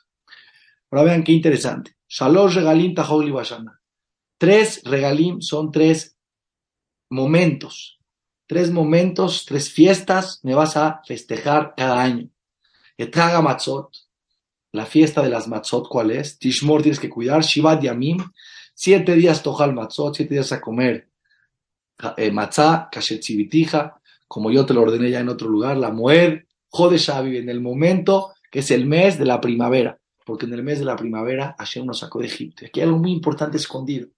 Ahora 0.90 1.04
vean 1.04 1.24
qué 1.24 1.32
interesante. 1.32 1.96
Shalosh 2.08 2.54
regalim 2.54 2.94
tahogli 2.94 3.30
bashana. 3.30 3.80
Tres 4.38 4.82
regalim 4.84 5.42
son 5.42 5.70
tres 5.72 6.16
momentos, 7.10 7.98
tres 8.46 8.70
momentos, 8.70 9.44
tres 9.44 9.70
fiestas 9.70 10.40
me 10.42 10.54
vas 10.54 10.76
a 10.76 11.02
festejar 11.04 11.74
cada 11.76 12.00
año. 12.00 12.30
Etraga 12.96 13.42
Matzot, 13.42 13.90
la 14.72 14.86
fiesta 14.86 15.22
de 15.22 15.30
las 15.30 15.48
Matzot, 15.48 15.88
¿cuál 15.88 16.10
es? 16.10 16.38
Tishmor 16.38 16.82
tienes 16.82 17.00
que 17.00 17.08
cuidar, 17.08 17.42
Shivat 17.42 17.82
Yamim, 17.82 18.18
siete 18.74 19.14
días 19.14 19.42
tojal 19.42 19.74
Matzot, 19.74 20.16
siete 20.16 20.34
días 20.34 20.52
a 20.52 20.60
comer 20.60 21.08
eh, 22.16 22.30
matzah, 22.30 22.90
como 24.28 24.50
yo 24.50 24.66
te 24.66 24.74
lo 24.74 24.82
ordené 24.82 25.10
ya 25.10 25.20
en 25.20 25.28
otro 25.28 25.48
lugar, 25.48 25.76
la 25.76 25.90
Moed, 25.90 26.44
Jodeshavi, 26.68 27.38
en 27.38 27.48
el 27.48 27.60
momento 27.60 28.34
que 28.50 28.60
es 28.60 28.70
el 28.70 28.86
mes 28.86 29.18
de 29.18 29.24
la 29.24 29.40
primavera, 29.40 29.98
porque 30.24 30.46
en 30.46 30.52
el 30.52 30.62
mes 30.62 30.78
de 30.78 30.84
la 30.84 30.96
primavera 30.96 31.56
Hashem 31.58 31.86
nos 31.86 32.00
sacó 32.00 32.20
de 32.20 32.26
Egipto. 32.26 32.66
Aquí 32.66 32.80
hay 32.80 32.86
algo 32.86 32.98
muy 32.98 33.12
importante 33.12 33.56
escondido. 33.56 34.08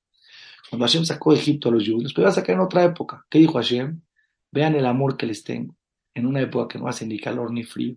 Cuando 0.68 0.86
Hashem 0.86 1.04
sacó 1.04 1.32
de 1.32 1.38
Egipto 1.38 1.68
a 1.68 1.72
los 1.72 1.88
judíos, 1.88 2.12
pero 2.12 2.24
iba 2.24 2.30
a 2.30 2.34
sacar 2.34 2.54
en 2.54 2.60
otra 2.60 2.84
época. 2.84 3.24
¿Qué 3.28 3.38
dijo 3.38 3.54
Hashem? 3.54 4.00
Vean 4.52 4.74
el 4.74 4.86
amor 4.86 5.16
que 5.16 5.26
les 5.26 5.42
tengo. 5.42 5.74
En 6.14 6.26
una 6.26 6.40
época 6.40 6.68
que 6.68 6.78
no 6.78 6.88
hace 6.88 7.06
ni 7.06 7.18
calor 7.18 7.52
ni 7.52 7.64
frío, 7.64 7.96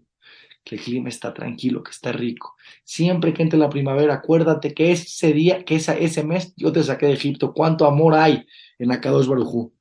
que 0.64 0.76
el 0.76 0.82
clima 0.82 1.10
está 1.10 1.34
tranquilo, 1.34 1.84
que 1.84 1.92
está 1.92 2.12
rico. 2.12 2.56
Siempre 2.84 3.34
que 3.34 3.44
entre 3.44 3.60
la 3.60 3.70
primavera, 3.70 4.16
acuérdate 4.16 4.74
que 4.74 4.92
ese 4.92 5.34
día, 5.34 5.66
que 5.66 5.76
esa, 5.76 5.98
ese 5.98 6.24
mes, 6.24 6.54
yo 6.56 6.72
te 6.72 6.84
saqué 6.84 7.08
de 7.08 7.14
Egipto. 7.14 7.54
¿Cuánto 7.54 7.86
amor 7.86 8.16
hay 8.16 8.46
en 8.80 8.92
Akadosh 8.92 9.28
Barujú? 9.28 9.74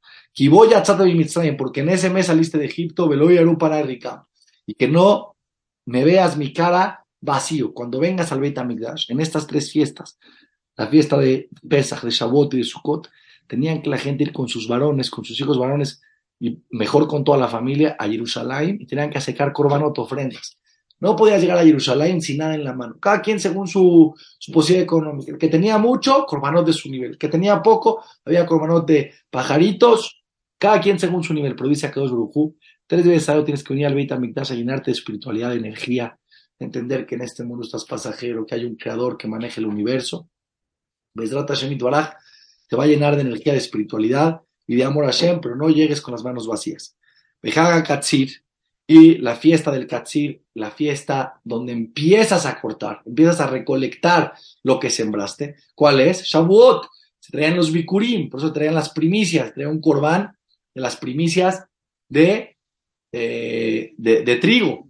Porque 1.59 1.81
en 1.81 1.89
ese 1.89 2.11
mes 2.11 2.27
saliste 2.27 2.59
de 2.59 2.65
Egipto, 2.65 3.09
Veloy 3.09 3.57
para 3.57 3.83
rica. 3.83 4.27
Y 4.67 4.75
que 4.75 4.89
no 4.89 5.37
me 5.85 6.05
veas 6.05 6.37
mi 6.37 6.53
cara 6.53 7.07
vacío. 7.21 7.73
Cuando 7.75 8.01
vengas 8.01 8.33
al 8.33 8.41
Beit 8.41 8.59
HaMikdash, 8.59 9.11
en 9.11 9.21
estas 9.21 9.47
tres 9.47 9.71
fiestas, 9.71 10.19
la 10.77 10.89
fiesta 10.89 11.19
de 11.19 11.49
Pesach, 11.69 12.03
de 12.03 12.11
Shavuot 12.11 12.55
y 12.55 12.59
de 12.59 12.65
Sukkot, 12.65 13.09
tenían 13.47 13.83
que 13.83 13.91
la 13.91 13.99
gente 13.99 14.25
ir 14.25 14.33
con 14.33 14.49
sus 14.49 14.67
varones, 14.67 15.11
con 15.11 15.25
sus 15.25 15.39
hijos 15.41 15.59
varones, 15.59 16.01
y 16.41 16.61
mejor 16.71 17.07
con 17.07 17.23
toda 17.23 17.39
la 17.39 17.49
familia, 17.49 17.95
a 17.99 18.09
Jerusalén, 18.09 18.79
y 18.81 18.87
tenían 18.87 19.11
que 19.11 19.19
acercar 19.19 19.53
corbanot, 19.53 19.97
ofrendas. 19.99 20.59
No 21.03 21.17
podías 21.17 21.41
llegar 21.41 21.59
a 21.59 21.65
Jerusalén 21.65 22.21
sin 22.21 22.39
nada 22.39 22.55
en 22.55 22.63
la 22.63 22.75
mano. 22.75 22.97
Cada 23.01 23.21
quien 23.21 23.41
según 23.41 23.67
su, 23.67 24.15
su 24.39 24.53
posibilidad 24.53 24.85
económica. 24.85 25.33
El 25.33 25.39
que 25.39 25.49
tenía 25.49 25.77
mucho, 25.77 26.25
corbanot 26.25 26.65
de 26.65 26.73
su 26.73 26.89
nivel. 26.89 27.11
El 27.11 27.19
que 27.19 27.27
tenía 27.27 27.61
poco, 27.61 28.05
había 28.25 28.47
corbanot 28.47 28.87
de 28.87 29.13
pajaritos. 29.29 30.23
Cada 30.59 30.81
quien 30.81 31.01
según 31.01 31.25
su 31.25 31.35
nivel. 31.35 31.57
Pero 31.57 31.69
dice 31.69 31.89
a 31.89 31.91
dos 31.91 32.13
Brujú, 32.13 32.57
tres 32.87 33.05
veces 33.05 33.29
al 33.29 33.45
tienes 33.45 33.65
que 33.65 33.75
venir 33.75 33.89
al 33.89 33.97
Beit 33.97 34.13
HaMikdash 34.13 34.53
a 34.53 34.55
llenarte 34.55 34.93
de 34.93 34.93
espiritualidad, 34.93 35.51
de 35.51 35.57
energía, 35.57 36.21
entender 36.61 37.05
que 37.05 37.17
en 37.17 37.23
este 37.23 37.43
mundo 37.43 37.65
estás 37.65 37.85
pasajero, 37.85 38.47
que 38.47 38.55
hay 38.55 38.65
un 38.65 38.77
creador 38.77 39.17
que 39.17 39.27
maneja 39.27 39.61
el 39.61 39.67
universo. 39.67 40.29
Bezrat 41.15 41.49
Hashem 41.49 41.77
te 41.77 42.77
va 42.77 42.85
a 42.85 42.87
llenar 42.87 43.17
de 43.17 43.23
energía, 43.23 43.55
de 43.55 43.59
espiritualidad 43.59 44.43
y 44.69 44.77
de 44.77 44.85
amor 44.85 45.03
a 45.03 45.09
Hashem, 45.09 45.41
pero 45.41 45.57
no 45.57 45.69
llegues 45.69 46.01
con 46.01 46.13
las 46.13 46.23
manos 46.23 46.47
vacías. 46.47 46.97
Bejaga 47.43 47.83
Katsir, 47.83 48.45
y 48.87 49.19
la 49.19 49.37
fiesta 49.37 49.71
del 49.71 49.87
Katsir, 49.87 50.43
la 50.55 50.71
fiesta 50.71 51.41
donde 51.45 51.73
empiezas 51.73 52.47
a 52.47 52.61
cortar, 52.61 53.03
empiezas 53.07 53.41
a 53.41 53.47
recolectar 53.47 54.35
lo 54.63 54.79
que 54.79 54.91
sembraste. 54.91 55.57
¿Cuál 55.75 56.01
es? 56.01 56.25
Shavuot. 56.25 56.89
Se 57.19 57.31
traían 57.31 57.57
los 57.57 57.73
bikurim, 57.73 58.29
por 58.29 58.41
eso 58.41 58.53
traían 58.53 58.75
las 58.75 58.91
primicias, 58.91 59.55
traían 59.55 59.73
un 59.73 59.81
corbán 59.81 60.37
de 60.75 60.81
las 60.81 60.97
primicias 60.97 61.65
de, 62.09 62.57
eh, 63.13 63.95
de, 63.97 64.37
trigo. 64.37 64.89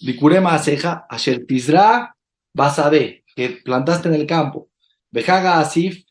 Bikurema 0.00 0.54
aceja, 0.54 1.06
asher 1.08 1.46
tizra 1.46 2.16
basade, 2.52 3.24
que 3.36 3.50
plantaste 3.64 4.08
en 4.08 4.14
el 4.14 4.26
campo. 4.26 4.70
Bejaga 5.12 5.60
asif, 5.60 6.04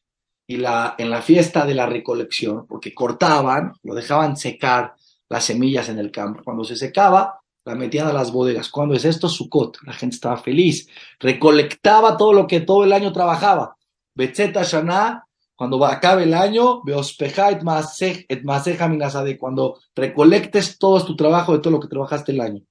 y 0.51 0.57
la, 0.57 0.95
en 0.97 1.09
la 1.09 1.21
fiesta 1.21 1.65
de 1.65 1.73
la 1.73 1.85
recolección, 1.85 2.67
porque 2.67 2.93
cortaban, 2.93 3.73
lo 3.83 3.95
dejaban 3.95 4.35
secar, 4.35 4.95
las 5.31 5.45
semillas 5.45 5.87
en 5.87 5.97
el 5.97 6.11
campo. 6.11 6.41
Cuando 6.43 6.65
se 6.65 6.75
secaba, 6.75 7.39
la 7.63 7.73
metían 7.73 8.05
a 8.05 8.11
las 8.11 8.33
bodegas. 8.33 8.69
Cuando 8.69 8.95
es 8.95 9.05
esto? 9.05 9.29
Sukkot. 9.29 9.77
La 9.83 9.93
gente 9.93 10.15
estaba 10.15 10.35
feliz. 10.35 10.89
Recolectaba 11.21 12.17
todo 12.17 12.33
lo 12.33 12.45
que 12.47 12.59
todo 12.59 12.83
el 12.83 12.91
año 12.91 13.13
trabajaba. 13.13 13.77
Betzeta 14.13 14.63
Shana, 14.63 15.25
cuando 15.55 15.85
acabe 15.85 16.23
el 16.23 16.33
año, 16.33 16.81
et 16.85 18.43
minasade, 18.43 19.37
cuando 19.37 19.79
recolectes 19.95 20.77
todo 20.77 21.05
tu 21.05 21.15
trabajo 21.15 21.53
de 21.53 21.59
todo 21.59 21.71
lo 21.71 21.79
que 21.79 21.87
trabajaste 21.87 22.33
el 22.33 22.41
año. 22.41 22.61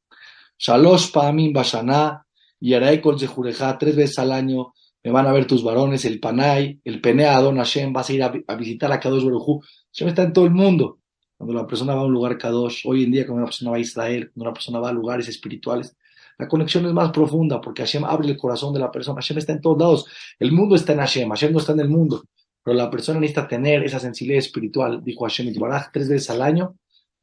Shalosh 0.58 1.12
Pa'amin 1.12 1.54
Bashana, 1.54 2.26
y 2.60 2.74
Araekol 2.74 3.18
Zehureja, 3.18 3.78
tres 3.78 3.96
veces 3.96 4.18
al 4.18 4.32
año, 4.32 4.74
me 5.02 5.10
van 5.10 5.26
a 5.26 5.32
ver 5.32 5.46
tus 5.46 5.64
varones, 5.64 6.04
el 6.04 6.20
Panay, 6.20 6.78
el 6.84 7.00
Penea 7.00 7.40
Don 7.40 7.56
Hashem, 7.56 7.90
vas 7.90 8.10
a 8.10 8.12
ir 8.12 8.22
a, 8.22 8.54
visitar 8.54 8.92
a 8.92 9.00
Kadosh 9.00 9.24
Baruj 9.24 9.64
Hashem 9.92 10.08
está 10.08 10.24
en 10.24 10.34
todo 10.34 10.44
el 10.44 10.50
mundo. 10.50 10.99
Cuando 11.40 11.54
la 11.54 11.66
persona 11.66 11.94
va 11.94 12.02
a 12.02 12.04
un 12.04 12.12
lugar 12.12 12.36
Kadosh, 12.36 12.82
hoy 12.84 13.04
en 13.04 13.12
día 13.12 13.24
cuando 13.24 13.38
una 13.38 13.46
persona 13.46 13.70
va 13.70 13.78
a 13.78 13.80
Israel, 13.80 14.30
cuando 14.30 14.50
una 14.50 14.52
persona 14.52 14.78
va 14.78 14.90
a 14.90 14.92
lugares 14.92 15.26
espirituales, 15.26 15.96
la 16.36 16.46
conexión 16.46 16.84
es 16.84 16.92
más 16.92 17.12
profunda 17.12 17.62
porque 17.62 17.80
Hashem 17.80 18.04
abre 18.04 18.28
el 18.28 18.36
corazón 18.36 18.74
de 18.74 18.80
la 18.80 18.92
persona. 18.92 19.22
Hashem 19.22 19.38
está 19.38 19.52
en 19.54 19.62
todos 19.62 19.78
lados. 19.78 20.06
El 20.38 20.52
mundo 20.52 20.76
está 20.76 20.92
en 20.92 20.98
Hashem. 20.98 21.30
Hashem 21.30 21.50
no 21.50 21.58
está 21.58 21.72
en 21.72 21.80
el 21.80 21.88
mundo. 21.88 22.24
Pero 22.62 22.76
la 22.76 22.90
persona 22.90 23.20
necesita 23.20 23.48
tener 23.48 23.82
esa 23.84 23.98
sensibilidad 23.98 24.38
espiritual. 24.38 25.02
Dijo 25.02 25.24
Hashem 25.24 25.48
y 25.48 25.54
tres 25.90 26.10
veces 26.10 26.28
al 26.28 26.42
año. 26.42 26.76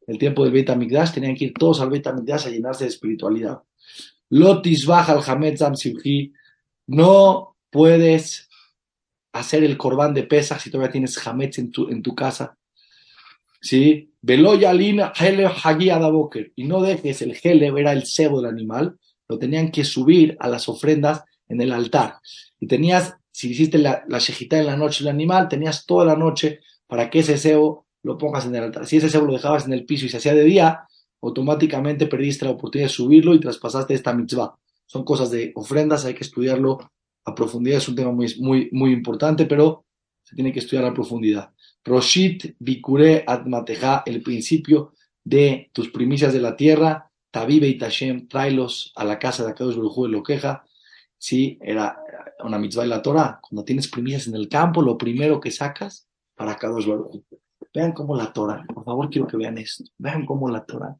El 0.07 0.17
tiempo 0.17 0.43
del 0.43 0.51
Beit 0.51 0.71
HaMikdash 0.71 1.13
tenían 1.13 1.35
que 1.35 1.45
ir 1.45 1.53
todos 1.53 1.79
al 1.79 1.91
Beit 1.91 2.07
HaMikdash 2.07 2.47
a 2.47 2.49
llenarse 2.49 2.85
de 2.85 2.89
espiritualidad. 2.89 3.61
Lotis 4.31 4.87
baja 4.87 5.13
al 5.13 5.21
Hamed 5.27 5.59
No 6.87 7.55
puedes 7.69 8.49
hacer 9.31 9.63
el 9.63 9.77
corbán 9.77 10.15
de 10.15 10.23
pesas 10.23 10.59
si 10.59 10.71
todavía 10.71 10.91
tienes 10.91 11.27
Hametz 11.27 11.59
en 11.59 11.71
tu, 11.71 11.87
en 11.87 12.01
tu 12.01 12.15
casa. 12.15 12.57
¿Sí? 13.61 14.11
Veloyalina 14.21 15.13
Hele 15.17 15.49
Boker, 16.11 16.51
y 16.55 16.65
no 16.65 16.81
dejes 16.81 17.21
el 17.21 17.37
Hele, 17.41 17.67
era 17.67 17.93
el 17.93 18.05
cebo 18.05 18.41
del 18.41 18.51
animal, 18.51 18.97
lo 19.27 19.37
tenían 19.37 19.71
que 19.71 19.83
subir 19.83 20.35
a 20.39 20.47
las 20.47 20.67
ofrendas 20.69 21.23
en 21.47 21.61
el 21.61 21.71
altar. 21.71 22.19
Y 22.59 22.67
tenías, 22.67 23.15
si 23.31 23.51
hiciste 23.51 23.77
la, 23.77 24.03
la 24.07 24.19
en 24.19 24.65
la 24.65 24.77
noche 24.77 25.03
del 25.03 25.13
animal, 25.13 25.47
tenías 25.47 25.85
toda 25.85 26.05
la 26.05 26.15
noche 26.15 26.59
para 26.87 27.09
que 27.09 27.19
ese 27.19 27.37
cebo 27.37 27.85
lo 28.03 28.17
pongas 28.17 28.45
en 28.45 28.55
el 28.55 28.63
altar. 28.63 28.85
Si 28.85 28.97
ese 28.97 29.09
cebo 29.09 29.25
lo 29.25 29.33
dejabas 29.33 29.65
en 29.65 29.73
el 29.73 29.85
piso 29.85 30.05
y 30.05 30.09
se 30.09 30.17
hacía 30.17 30.33
de 30.33 30.43
día, 30.43 30.87
automáticamente 31.21 32.07
perdiste 32.07 32.45
la 32.45 32.51
oportunidad 32.51 32.87
de 32.87 32.93
subirlo 32.93 33.33
y 33.33 33.39
traspasaste 33.39 33.93
esta 33.93 34.13
mitzvah. 34.13 34.55
Son 34.85 35.03
cosas 35.03 35.31
de 35.31 35.51
ofrendas, 35.55 36.05
hay 36.05 36.13
que 36.13 36.23
estudiarlo 36.23 36.91
a 37.25 37.35
profundidad, 37.35 37.79
es 37.79 37.89
un 37.89 37.95
tema 37.95 38.11
muy, 38.11 38.33
muy, 38.39 38.69
muy 38.71 38.93
importante, 38.93 39.45
pero 39.45 39.85
se 40.23 40.35
tiene 40.35 40.53
que 40.53 40.59
estudiar 40.59 40.85
a 40.85 40.93
profundidad. 40.93 41.51
Roshit 41.87 42.55
Bikure 42.59 43.23
Admateja, 43.25 44.03
el 44.05 44.21
principio 44.21 44.93
de 45.23 45.69
tus 45.71 45.89
primicias 45.89 46.33
de 46.33 46.41
la 46.41 46.57
tierra, 46.57 47.09
Tabibe 47.31 47.67
y 47.67 47.77
Tashem, 47.77 48.27
tráelos 48.27 48.91
a 48.95 49.05
la 49.05 49.17
casa 49.17 49.45
de 49.45 49.53
Baruj 49.53 50.03
de 50.03 50.09
lo 50.09 50.21
queja. 50.21 50.65
Sí, 51.17 51.57
era 51.61 51.97
una 52.43 52.59
mitzvah 52.59 52.83
de 52.83 52.89
la 52.89 53.01
Torah. 53.01 53.39
Cuando 53.41 53.63
tienes 53.63 53.87
primicias 53.87 54.27
en 54.27 54.35
el 54.35 54.49
campo, 54.49 54.81
lo 54.81 54.97
primero 54.97 55.39
que 55.39 55.49
sacas 55.49 56.07
para 56.35 56.51
Akadosh 56.51 56.87
Baruj 56.87 57.23
Vean 57.73 57.93
cómo 57.93 58.17
la 58.17 58.33
Torah, 58.33 58.65
por 58.73 58.83
favor 58.83 59.09
quiero 59.09 59.27
que 59.27 59.37
vean 59.37 59.57
esto. 59.57 59.85
Vean 59.97 60.25
cómo 60.25 60.49
la 60.49 60.65
Torah, 60.65 60.97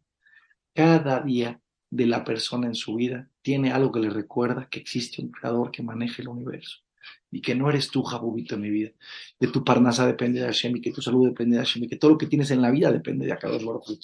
cada 0.74 1.20
día 1.22 1.60
de 1.90 2.06
la 2.06 2.24
persona 2.24 2.68
en 2.68 2.76
su 2.76 2.96
vida, 2.96 3.30
tiene 3.42 3.72
algo 3.72 3.92
que 3.92 4.00
le 4.00 4.10
recuerda 4.10 4.70
que 4.70 4.80
existe 4.80 5.22
un 5.22 5.32
creador 5.32 5.72
que 5.72 5.84
maneja 5.84 6.22
el 6.22 6.30
universo 6.30 6.87
y 7.32 7.42
que 7.42 7.56
no 7.56 7.70
eres 7.70 7.90
tú, 7.90 8.04
Jabubito, 8.04 8.56
en 8.56 8.62
mi 8.62 8.70
vida. 8.70 8.92
Que 9.40 9.48
tu 9.48 9.64
parnasa 9.64 10.08
depende 10.08 10.40
de 10.40 10.46
Hashem 10.46 10.78
y 10.78 10.82
que 10.82 10.92
tu 10.92 11.02
salud 11.02 11.28
depende 11.28 11.58
de 11.58 11.64
Hashem 11.64 11.84
y 11.84 11.88
que 11.88 11.98
todo 11.98 12.12
lo 12.12 12.18
que 12.18 12.28
tienes 12.28 12.52
en 12.52 12.62
la 12.62 12.72
vida 12.72 12.92
depende 12.92 13.26
de 13.26 13.34
Akadosh 13.34 13.64
Baruch 13.64 14.00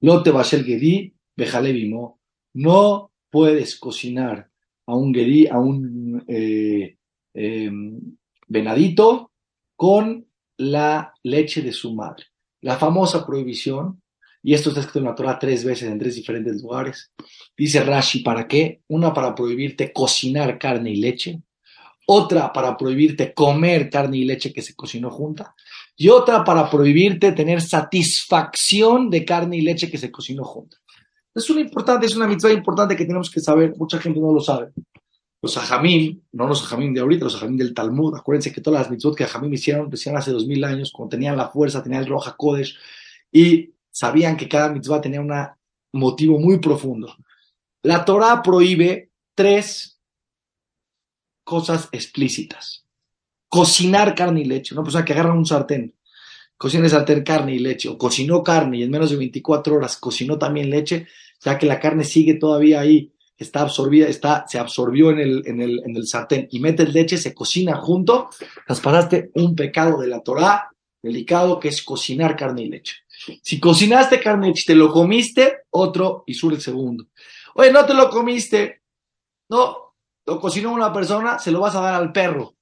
No 0.00 0.22
te 0.22 0.30
va 0.30 0.42
a 0.42 0.44
ser 0.44 0.64
Gedi, 0.64 1.14
Bejale 1.36 1.72
Bimo. 1.72 2.20
No 2.54 3.10
puedes 3.30 3.78
cocinar 3.78 4.50
a 4.86 4.94
un 4.94 5.14
Gedi, 5.14 5.46
a 5.46 5.58
un 5.58 6.22
eh, 6.28 6.96
em, 7.34 8.16
venadito 8.48 9.32
con 9.76 10.26
la 10.58 11.14
leche 11.22 11.62
de 11.62 11.72
su 11.72 11.94
madre. 11.94 12.26
La 12.60 12.76
famosa 12.76 13.26
prohibición, 13.26 14.02
y 14.42 14.54
esto 14.54 14.68
está 14.68 14.80
escrito 14.80 14.98
en 14.98 15.06
la 15.06 15.14
Torah 15.14 15.38
tres 15.38 15.64
veces 15.64 15.90
en 15.90 15.98
tres 15.98 16.16
diferentes 16.16 16.60
lugares. 16.62 17.12
Dice 17.56 17.82
Rashi, 17.82 18.20
¿para 18.20 18.46
qué? 18.46 18.82
Una 18.88 19.14
para 19.14 19.34
prohibirte 19.34 19.92
cocinar 19.92 20.58
carne 20.58 20.90
y 20.90 20.96
leche 20.96 21.42
otra 22.06 22.52
para 22.52 22.76
prohibirte 22.76 23.32
comer 23.32 23.90
carne 23.90 24.18
y 24.18 24.24
leche 24.24 24.52
que 24.52 24.62
se 24.62 24.74
cocinó 24.74 25.10
junta, 25.10 25.54
y 25.96 26.08
otra 26.08 26.44
para 26.44 26.68
prohibirte 26.70 27.32
tener 27.32 27.60
satisfacción 27.60 29.10
de 29.10 29.24
carne 29.24 29.58
y 29.58 29.60
leche 29.62 29.90
que 29.90 29.98
se 29.98 30.10
cocinó 30.10 30.44
junta. 30.44 30.76
Es 31.34 31.48
una 31.48 31.60
importante, 31.60 32.06
es 32.06 32.16
una 32.16 32.26
mitzvah 32.26 32.52
importante 32.52 32.96
que 32.96 33.04
tenemos 33.04 33.30
que 33.30 33.40
saber, 33.40 33.74
mucha 33.76 33.98
gente 33.98 34.20
no 34.20 34.32
lo 34.32 34.40
sabe. 34.40 34.72
Los 35.40 35.56
ajamim, 35.56 36.20
no 36.32 36.46
los 36.46 36.62
ajamim 36.62 36.92
de 36.94 37.00
ahorita, 37.00 37.24
los 37.24 37.34
ajamim 37.34 37.56
del 37.56 37.74
Talmud, 37.74 38.14
acuérdense 38.14 38.52
que 38.52 38.60
todas 38.60 38.82
las 38.82 38.90
mitzvot 38.90 39.16
que 39.16 39.24
ajamim 39.24 39.52
hicieron, 39.52 39.88
lo 39.88 39.94
hicieron 39.94 40.18
hace 40.18 40.30
dos 40.30 40.46
mil 40.46 40.62
años, 40.64 40.92
cuando 40.92 41.10
tenían 41.10 41.36
la 41.36 41.48
fuerza, 41.48 41.82
tenían 41.82 42.02
el 42.02 42.08
roja 42.08 42.36
Kodesh, 42.36 42.76
y 43.32 43.70
sabían 43.90 44.36
que 44.36 44.48
cada 44.48 44.72
mitzvah 44.72 45.00
tenía 45.00 45.20
un 45.20 45.32
motivo 45.92 46.38
muy 46.38 46.58
profundo. 46.58 47.16
La 47.82 48.04
Torah 48.04 48.42
prohíbe 48.42 49.10
tres 49.34 49.91
cosas 51.44 51.88
explícitas. 51.92 52.84
Cocinar 53.48 54.14
carne 54.14 54.42
y 54.42 54.44
leche. 54.44 54.74
Una 54.74 54.84
persona 54.84 55.04
que 55.04 55.12
agarra 55.12 55.34
un 55.34 55.46
sartén, 55.46 55.94
cocina 56.56 56.84
el 56.84 56.90
sartén 56.90 57.22
carne 57.22 57.54
y 57.54 57.58
leche, 57.58 57.88
o 57.88 57.98
cocinó 57.98 58.42
carne 58.42 58.78
y 58.78 58.82
en 58.84 58.90
menos 58.90 59.10
de 59.10 59.16
24 59.16 59.74
horas 59.74 59.96
cocinó 59.96 60.38
también 60.38 60.70
leche, 60.70 61.08
ya 61.40 61.58
que 61.58 61.66
la 61.66 61.80
carne 61.80 62.04
sigue 62.04 62.34
todavía 62.34 62.80
ahí, 62.80 63.12
está 63.36 63.62
absorbida, 63.62 64.06
está, 64.06 64.44
se 64.46 64.58
absorbió 64.58 65.10
en 65.10 65.18
el, 65.18 65.42
en 65.46 65.60
el, 65.60 65.82
en 65.84 65.96
el 65.96 66.06
sartén 66.06 66.48
y 66.50 66.60
metes 66.60 66.94
leche, 66.94 67.18
se 67.18 67.34
cocina 67.34 67.74
junto, 67.76 68.30
traspasaste 68.66 69.32
un 69.34 69.54
pecado 69.54 70.00
de 70.00 70.06
la 70.06 70.20
Torah 70.20 70.70
delicado 71.02 71.58
que 71.58 71.68
es 71.68 71.82
cocinar 71.82 72.36
carne 72.36 72.62
y 72.62 72.68
leche. 72.68 72.96
Si 73.42 73.58
cocinaste 73.58 74.20
carne 74.20 74.46
y 74.46 74.50
leche, 74.50 74.64
te 74.66 74.74
lo 74.74 74.92
comiste, 74.92 75.62
otro 75.70 76.24
y 76.26 76.34
sur 76.34 76.52
el 76.52 76.60
segundo. 76.60 77.06
Oye, 77.54 77.72
no 77.72 77.84
te 77.84 77.94
lo 77.94 78.08
comiste, 78.08 78.82
no, 79.48 79.91
lo 80.26 80.40
cocinó 80.40 80.72
una 80.72 80.92
persona, 80.92 81.38
se 81.38 81.50
lo 81.50 81.60
vas 81.60 81.74
a 81.74 81.80
dar 81.80 81.94
al 81.94 82.12
perro. 82.12 82.54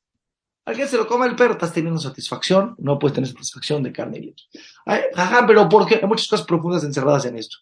Alguien 0.64 0.88
se 0.88 0.96
lo 0.96 1.06
come 1.06 1.26
el 1.26 1.36
perro, 1.36 1.52
estás 1.52 1.72
teniendo 1.72 1.98
satisfacción, 1.98 2.74
no 2.78 2.98
puedes 2.98 3.14
tener 3.14 3.28
satisfacción 3.28 3.82
de 3.82 3.92
carne 3.92 4.18
y 4.18 4.26
leche. 4.26 4.46
ajá, 5.14 5.46
pero 5.46 5.68
¿por 5.68 5.86
qué? 5.86 5.96
Hay 5.96 6.06
muchas 6.06 6.28
cosas 6.28 6.46
profundas 6.46 6.84
encerradas 6.84 7.24
en 7.26 7.36
esto. 7.36 7.56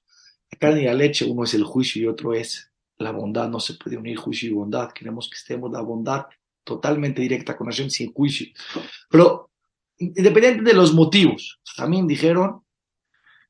La 0.50 0.58
carne 0.58 0.82
y 0.82 0.84
la 0.84 0.94
leche, 0.94 1.24
uno 1.24 1.44
es 1.44 1.54
el 1.54 1.64
juicio 1.64 2.02
y 2.02 2.06
otro 2.06 2.34
es 2.34 2.70
la 2.96 3.12
bondad. 3.12 3.48
No 3.48 3.60
se 3.60 3.74
puede 3.74 3.96
unir 3.96 4.16
juicio 4.16 4.50
y 4.50 4.52
bondad. 4.52 4.92
Queremos 4.92 5.28
que 5.30 5.36
estemos 5.36 5.70
la 5.70 5.80
bondad 5.80 6.26
totalmente 6.64 7.22
directa 7.22 7.56
con 7.56 7.68
Hashem 7.68 7.88
sin 7.88 8.12
juicio. 8.12 8.48
Pero 9.08 9.50
independiente 9.98 10.62
de 10.62 10.74
los 10.74 10.92
motivos, 10.92 11.60
también 11.76 12.06
dijeron 12.06 12.62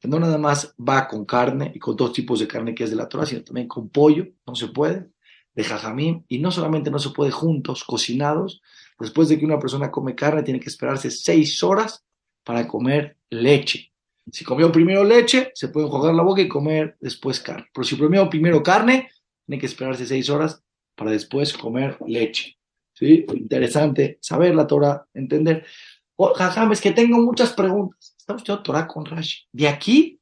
que 0.01 0.09
no 0.09 0.21
nada 0.21 0.39
más 0.39 0.75
va 0.77 1.09
con 1.09 1.25
carne 1.25 1.73
y 1.75 1.79
con 1.79 1.97
dos 1.97 2.13
tipos 2.13 2.39
de 2.39 2.47
carne 2.47 2.75
que 2.75 2.85
es 2.85 2.91
de 2.91 2.97
la 2.97 3.09
Torah, 3.09 3.27
sino 3.27 3.43
también 3.43 3.67
con 3.67 3.89
pollo, 3.89 4.27
no 4.47 4.55
se 4.55 4.69
puede 4.69 5.11
de 5.59 5.65
jajamín, 5.65 6.25
y 6.29 6.39
no 6.39 6.53
solamente 6.53 6.89
no 6.89 7.01
se 7.01 7.11
puede 7.11 7.33
juntos, 7.33 7.83
cocinados, 7.83 8.63
después 8.97 9.29
de 9.29 9.41
que 9.41 9.45
una 9.45 9.59
persona 9.59 9.91
come 9.91 10.15
carne, 10.15 10.45
tiene 10.45 10.61
que 10.61 10.69
esperarse 10.69 11.11
seis 11.11 11.65
horas 11.65 12.05
para 12.45 12.69
comer 12.69 13.17
leche. 13.29 13.93
Si 14.31 14.45
comió 14.45 14.71
primero 14.71 15.03
leche, 15.03 15.51
se 15.55 15.67
puede 15.67 15.87
enjuagar 15.87 16.15
la 16.15 16.23
boca 16.23 16.41
y 16.41 16.47
comer 16.47 16.97
después 17.01 17.41
carne. 17.41 17.67
Pero 17.75 17.83
si 17.85 17.99
comió 17.99 18.31
primero 18.31 18.63
carne, 18.63 19.11
tiene 19.47 19.59
que 19.59 19.67
esperarse 19.67 20.07
seis 20.07 20.31
horas 20.31 20.63
para 20.95 21.11
después 21.11 21.53
comer 21.53 21.99
leche. 22.07 22.57
¿Sí? 22.93 23.27
Interesante 23.35 24.19
saber 24.21 24.55
la 24.55 24.65
Torah, 24.65 25.09
entender. 25.13 25.67
Oh, 26.15 26.35
jajam, 26.35 26.71
es 26.71 26.81
que 26.81 26.93
tengo 26.93 27.19
muchas 27.19 27.53
preguntas. 27.53 28.15
Está 28.17 28.35
usted 28.35 28.55
Torah 28.63 28.87
con 28.87 29.05
Rashi. 29.05 29.49
De 29.51 29.67
aquí 29.67 30.21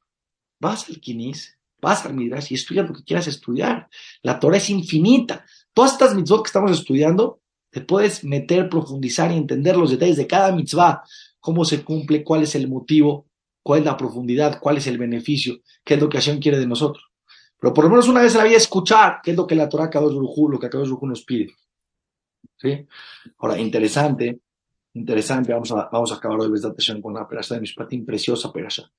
vas 0.58 0.88
al 0.88 0.98
Kinis, 0.98 1.55
vas 1.86 2.04
al 2.04 2.14
Midrash 2.14 2.48
y 2.50 2.54
estudias 2.56 2.88
lo 2.88 2.92
que 2.92 3.04
quieras 3.04 3.28
estudiar. 3.28 3.88
La 4.22 4.40
Torah 4.40 4.56
es 4.56 4.68
infinita. 4.70 5.44
Todas 5.72 5.92
estas 5.92 6.16
mitzvot 6.16 6.42
que 6.42 6.48
estamos 6.48 6.72
estudiando, 6.72 7.42
te 7.70 7.80
puedes 7.80 8.24
meter, 8.24 8.68
profundizar 8.68 9.30
y 9.30 9.36
entender 9.36 9.76
los 9.76 9.92
detalles 9.92 10.16
de 10.16 10.26
cada 10.26 10.50
mitzvah, 10.50 11.04
cómo 11.38 11.64
se 11.64 11.84
cumple, 11.84 12.24
cuál 12.24 12.42
es 12.42 12.56
el 12.56 12.66
motivo, 12.66 13.28
cuál 13.62 13.80
es 13.80 13.86
la 13.86 13.96
profundidad, 13.96 14.58
cuál 14.60 14.78
es 14.78 14.88
el 14.88 14.98
beneficio, 14.98 15.60
qué 15.84 15.94
es 15.94 16.00
lo 16.00 16.08
que 16.08 16.18
Hashem 16.18 16.40
quiere 16.40 16.58
de 16.58 16.66
nosotros. 16.66 17.04
Pero 17.60 17.72
por 17.72 17.84
lo 17.84 17.90
menos 17.90 18.08
una 18.08 18.20
vez 18.20 18.32
en 18.32 18.38
la 18.38 18.44
vida 18.44 18.56
escuchar 18.56 19.20
qué 19.22 19.30
es 19.30 19.36
lo 19.36 19.46
que 19.46 19.54
la 19.54 19.68
Torah 19.68 19.88
Kadosh 19.88 20.14
Baruj 20.14 20.50
lo 20.50 20.58
que 20.58 20.68
Kadosh 20.68 20.88
Baruj 20.88 21.04
nos 21.04 21.22
pide. 21.22 21.54
¿Sí? 22.56 22.84
Ahora, 23.38 23.60
interesante, 23.60 24.40
interesante, 24.94 25.52
vamos 25.52 25.70
a, 25.70 25.88
vamos 25.92 26.10
a 26.10 26.16
acabar 26.16 26.40
hoy 26.40 26.50
con 27.00 27.12
una 27.12 27.28
perasha 27.28 27.54
de 27.54 27.60
Mishpatim, 27.60 28.04
preciosa 28.04 28.52
perasha. 28.52 28.90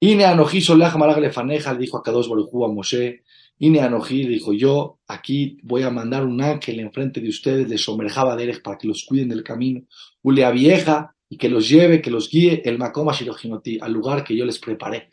Ine 0.00 0.24
Anoji 0.26 0.60
le 0.60 1.78
dijo 1.78 1.96
a 1.96 2.02
Kadosh 2.02 2.28
Baruj 2.28 2.64
a 2.64 2.68
Moshe, 2.68 3.22
Ine 3.58 3.80
Anoji, 3.80 4.26
dijo 4.26 4.52
yo, 4.52 4.98
aquí 5.08 5.58
voy 5.62 5.82
a 5.82 5.90
mandar 5.90 6.24
un 6.24 6.42
ángel 6.42 6.80
enfrente 6.80 7.20
de 7.20 7.28
ustedes, 7.28 7.68
de 7.68 7.78
Somerjaba 7.78 8.36
Derech, 8.36 8.62
para 8.62 8.76
que 8.76 8.86
los 8.86 9.04
cuiden 9.04 9.30
del 9.30 9.42
camino, 9.42 9.82
Ulea 10.22 10.50
vieja, 10.50 11.16
y 11.28 11.38
que 11.38 11.48
los 11.48 11.68
lleve, 11.68 12.02
que 12.02 12.10
los 12.10 12.30
guíe 12.30 12.62
el 12.64 12.78
Makoma 12.78 13.12
Shirohinoti, 13.12 13.78
al 13.80 13.92
lugar 13.92 14.22
que 14.22 14.36
yo 14.36 14.44
les 14.44 14.58
preparé. 14.58 15.10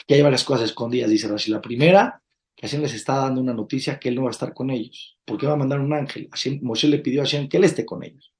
Aquí 0.00 0.14
hay 0.14 0.22
varias 0.22 0.44
cosas 0.44 0.66
escondidas, 0.66 1.08
dice 1.08 1.28
Rashi. 1.28 1.50
La 1.50 1.60
primera, 1.60 2.20
que 2.54 2.66
Hashem 2.66 2.82
les 2.82 2.94
está 2.94 3.16
dando 3.16 3.40
una 3.40 3.54
noticia 3.54 3.98
que 3.98 4.08
él 4.08 4.16
no 4.16 4.22
va 4.22 4.28
a 4.28 4.32
estar 4.32 4.52
con 4.52 4.70
ellos. 4.70 5.16
¿Por 5.24 5.38
qué 5.38 5.46
va 5.46 5.54
a 5.54 5.56
mandar 5.56 5.80
un 5.80 5.92
ángel? 5.92 6.28
Hashem, 6.30 6.60
Moshe 6.62 6.88
le 6.88 6.98
pidió 6.98 7.22
a 7.22 7.24
Hashem 7.24 7.48
que 7.48 7.56
él 7.56 7.64
esté 7.64 7.86
con 7.86 8.04
ellos. 8.04 8.32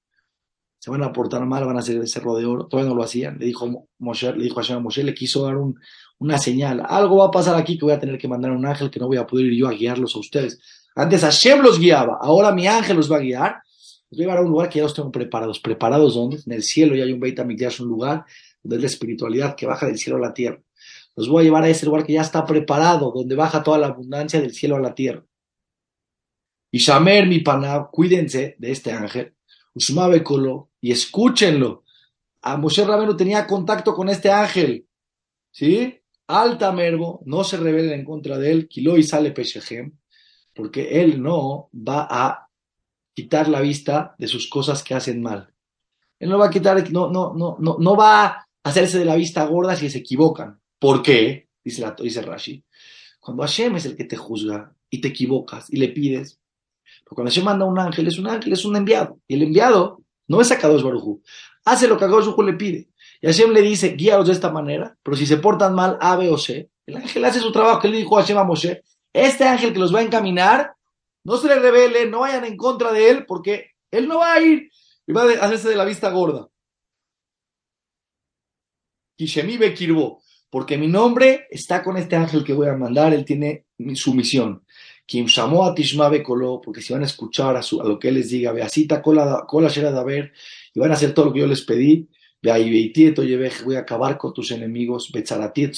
Se 0.87 0.93
van 0.93 1.03
a 1.03 1.13
portar 1.13 1.45
mal, 1.45 1.65
van 1.67 1.75
a 1.75 1.81
hacer 1.81 2.07
cerro 2.07 2.37
de 2.37 2.47
oro. 2.47 2.69
Todavía 2.69 2.91
no 2.91 2.95
lo 2.95 3.03
hacían. 3.03 3.39
Le 3.41 3.47
dijo, 3.47 3.89
Moshe, 3.99 4.33
le 4.33 4.45
dijo 4.45 4.61
a 4.61 4.79
Moshe, 4.79 5.03
le 5.03 5.15
quiso 5.15 5.43
dar 5.45 5.57
un, 5.57 5.81
una 6.21 6.39
señal. 6.39 6.81
Algo 6.87 7.17
va 7.17 7.27
a 7.27 7.31
pasar 7.33 7.57
aquí 7.57 7.77
que 7.77 7.87
voy 7.87 7.93
a 7.93 7.99
tener 7.99 8.17
que 8.19 8.29
mandar 8.29 8.53
un 8.53 8.65
ángel 8.65 8.89
que 8.89 9.01
no 9.01 9.09
voy 9.09 9.17
a 9.17 9.27
poder 9.27 9.47
ir 9.47 9.55
yo 9.55 9.67
a 9.67 9.73
guiarlos 9.73 10.15
a 10.15 10.21
ustedes. 10.21 10.61
Antes 10.95 11.23
Hashem 11.23 11.61
los 11.61 11.81
guiaba, 11.81 12.19
ahora 12.21 12.53
mi 12.53 12.69
ángel 12.69 12.99
los 12.99 13.11
va 13.11 13.17
a 13.17 13.19
guiar. 13.19 13.57
Los 14.11 14.19
voy 14.19 14.21
a 14.21 14.27
llevar 14.27 14.39
a 14.39 14.43
un 14.43 14.51
lugar 14.51 14.69
que 14.69 14.79
ya 14.79 14.85
los 14.85 14.95
tengo 14.95 15.11
preparados. 15.11 15.59
¿Preparados 15.59 16.15
dónde? 16.15 16.39
En 16.47 16.53
el 16.53 16.63
cielo 16.63 16.95
ya 16.95 17.03
hay 17.03 17.13
un 17.13 17.19
Beit 17.19 17.41
HaMikdash, 17.41 17.81
un 17.81 17.89
lugar 17.89 18.25
donde 18.63 18.77
es 18.77 18.83
la 18.83 18.87
espiritualidad 18.87 19.57
que 19.57 19.67
baja 19.67 19.87
del 19.87 19.99
cielo 19.99 20.19
a 20.19 20.21
la 20.21 20.35
tierra. 20.35 20.63
Los 21.17 21.29
voy 21.29 21.41
a 21.41 21.45
llevar 21.47 21.65
a 21.65 21.69
ese 21.69 21.85
lugar 21.85 22.07
que 22.07 22.13
ya 22.13 22.21
está 22.21 22.47
preparado, 22.47 23.11
donde 23.11 23.35
baja 23.35 23.65
toda 23.65 23.79
la 23.79 23.89
abundancia 23.89 24.41
del 24.41 24.55
cielo 24.55 24.77
a 24.77 24.81
la 24.81 24.95
tierra. 24.95 25.25
Y 26.71 26.79
Shamer 26.79 27.27
mi 27.27 27.41
pana, 27.41 27.89
cuídense 27.91 28.55
de 28.61 28.71
este 28.71 28.93
ángel, 28.93 29.33
Usmabekolo, 29.77 30.71
y 30.87 30.93
escúchenlo. 30.93 31.83
A 32.43 32.57
Moshe 32.57 32.85
Rabenu 32.85 33.17
tenía 33.17 33.45
contacto 33.45 33.93
con 33.93 34.09
este 34.09 34.31
ángel. 34.31 34.87
¿Sí? 35.51 35.99
Alta 36.29 36.71
Mervo, 36.71 37.23
no 37.25 37.43
se 37.43 37.57
rebelen 37.57 37.99
en 37.99 38.05
contra 38.05 38.39
de 38.39 38.53
él, 38.53 38.69
Kilo 38.69 38.97
y 38.97 39.03
sale 39.03 39.33
Peshejem, 39.33 39.99
porque 40.55 41.01
él 41.03 41.21
no 41.21 41.71
va 41.75 42.07
a 42.09 42.49
quitar 43.13 43.49
la 43.49 43.61
vista 43.61 44.15
de 44.17 44.29
sus 44.29 44.49
cosas 44.49 44.85
que 44.85 44.95
hacen 44.95 45.21
mal. 45.21 45.53
Él 46.21 46.29
no 46.29 46.39
va 46.39 46.47
a 46.47 46.51
quitar, 46.51 46.89
no, 46.93 47.11
no, 47.11 47.35
no, 47.35 47.57
no, 47.59 47.79
no 47.81 47.97
va 47.97 48.27
a 48.27 48.49
hacerse 48.63 49.01
de 49.01 49.07
la 49.07 49.17
vista 49.17 49.45
gorda 49.45 49.75
si 49.75 49.91
se 49.91 49.99
equivocan. 49.99 50.61
¿Por 50.79 51.03
qué? 51.03 51.49
Dice, 51.65 51.83
la, 51.83 51.97
dice 52.01 52.23
Rashi. 52.23 52.63
Cuando 53.19 53.43
Hashem 53.43 53.75
es 53.75 53.87
el 53.87 53.97
que 53.97 54.05
te 54.05 54.17
juzga 54.17 54.73
y 54.89 55.01
te 55.01 55.09
equivocas 55.09 55.69
y 55.69 55.79
le 55.79 55.89
pides, 55.89 56.39
pero 57.03 57.17
cuando 57.17 57.33
Hashem 57.33 57.45
manda 57.45 57.65
un 57.65 57.81
ángel, 57.81 58.07
es 58.07 58.19
un 58.19 58.29
ángel, 58.29 58.53
es 58.53 58.65
un 58.65 58.77
enviado. 58.77 59.19
Y 59.27 59.35
el 59.35 59.43
enviado 59.43 60.06
no 60.29 60.41
es 60.41 60.51
a 60.51 60.59
Kadosh 60.59 60.83
Barujú. 60.83 61.23
Hace 61.65 61.89
lo 61.89 61.97
que 61.97 62.01
Kadosh 62.07 62.27
Barujú 62.27 62.43
le 62.43 62.53
pide. 62.55 62.89
Y 63.21 63.27
Hashem 63.27 63.51
le 63.51 63.63
dice, 63.63 63.91
guíalos 63.91 64.27
de 64.27 64.33
esta 64.33 64.51
manera, 64.51 64.97
pero 65.03 65.17
si 65.17 65.27
se 65.27 65.39
portan 65.39 65.75
mal, 65.75 65.99
A, 66.01 66.17
B 66.17 66.29
o 66.31 66.39
C, 66.39 66.71
el 66.87 66.97
ángel 66.97 67.25
hace 67.25 67.41
su 67.41 67.51
trabajo 67.53 67.81
que 67.81 67.89
le 67.89 67.99
dijo 67.99 68.17
a 68.17 68.23
Hashem 68.23 68.39
a 68.39 68.45
Moshe. 68.45 68.83
Este 69.13 69.45
ángel 69.45 69.73
que 69.73 69.79
los 69.79 69.95
va 69.95 70.01
a 70.01 70.03
encaminar, 70.03 70.75
no 71.25 71.37
se 71.37 71.49
le 71.49 71.59
revele, 71.59 72.07
no 72.07 72.21
vayan 72.21 72.45
en 72.45 72.57
contra 72.57 72.93
de 72.93 73.11
él, 73.11 73.27
porque 73.27 73.73
él 73.91 74.07
no 74.07 74.19
va 74.19 74.35
a 74.35 74.41
ir 74.41 74.71
y 75.07 75.13
va 75.13 75.23
a 75.23 75.47
hacerse 75.47 75.69
de 75.69 75.77
la 75.77 75.85
vista 75.85 76.11
gorda. 76.11 76.49
Kishemi 79.17 79.57
Bekirbo 79.57 80.21
porque 80.51 80.79
mi 80.79 80.89
nombre 80.89 81.47
está 81.51 81.83
con 81.83 81.97
este 81.97 82.17
ángel 82.17 82.45
que 82.45 82.53
voy 82.53 82.69
a 82.69 82.77
mandar, 82.77 83.13
él 83.13 83.25
tiene 83.25 83.67
su 83.95 84.15
misión. 84.15 84.65
Kim 85.07 85.27
a 85.29 85.75
Tishma 85.75 86.11
porque 86.61 86.83
si 86.83 86.93
van 86.93 87.03
a 87.03 87.07
escuchar 87.07 87.57
a, 87.57 87.63
su, 87.63 87.81
a 87.81 87.85
lo 87.85 87.99
que 87.99 88.09
él 88.09 88.15
les 88.15 88.29
diga, 88.29 88.53
Beasita 88.53 89.01
cola 89.01 89.47
de 89.93 90.05
ver, 90.05 90.33
y 90.75 90.81
van 90.81 90.91
a 90.91 90.95
hacer 90.95 91.15
todo 91.15 91.27
lo 91.27 91.33
que 91.33 91.41
yo 91.41 91.47
les 91.47 91.63
pedí, 91.63 92.09
voy 92.43 93.77
a 93.77 93.79
acabar 93.79 94.19
con 94.19 94.33
tus 94.33 94.51
enemigos, 94.51 95.11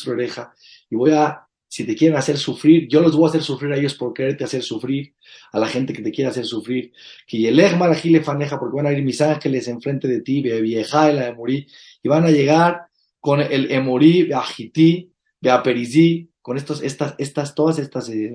oreja, 0.06 0.54
y 0.90 0.96
voy 0.96 1.10
a, 1.10 1.46
si 1.68 1.84
te 1.84 1.94
quieren 1.94 2.16
hacer 2.16 2.38
sufrir, 2.38 2.88
yo 2.88 3.00
los 3.00 3.14
voy 3.14 3.26
a 3.26 3.28
hacer 3.28 3.42
sufrir 3.42 3.72
a 3.72 3.76
ellos 3.76 3.94
por 3.94 4.14
quererte 4.14 4.44
hacer 4.44 4.62
sufrir, 4.62 5.14
a 5.52 5.58
la 5.58 5.68
gente 5.68 5.92
que 5.92 6.02
te 6.02 6.10
quiere 6.10 6.30
hacer 6.30 6.46
sufrir, 6.46 6.92
que 7.26 7.38
Yelech 7.38 8.04
le 8.04 8.22
faneja, 8.22 8.58
porque 8.58 8.76
van 8.76 8.86
a 8.86 8.92
ir 8.92 9.04
mis 9.04 9.20
ángeles 9.20 9.68
enfrente 9.68 10.08
de 10.08 10.22
ti, 10.22 10.40
vieja 10.40 11.12
la 11.12 11.26
de 11.26 11.34
morir, 11.34 11.66
y 12.02 12.08
van 12.08 12.24
a 12.24 12.30
llegar 12.30 12.88
con 13.20 13.40
el 13.40 13.70
Emorí, 13.70 14.22
Beajití, 14.22 15.12
Beaperizí, 15.40 16.30
con 16.40 16.56
estos, 16.56 16.82
estas, 16.82 17.14
estas, 17.18 17.54
todas 17.54 17.78
estas, 17.78 18.08
eh, 18.08 18.34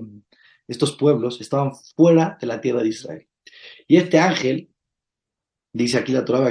estos 0.68 0.94
pueblos 0.94 1.42
estaban 1.42 1.74
fuera 1.96 2.38
de 2.40 2.48
la 2.48 2.62
tierra 2.62 2.82
de 2.82 2.90
Israel. 2.90 3.28
Y 3.88 3.98
este 3.98 4.20
ángel, 4.20 4.70
dice 5.74 5.98
aquí 5.98 6.12
la 6.12 6.26
Torah, 6.26 6.48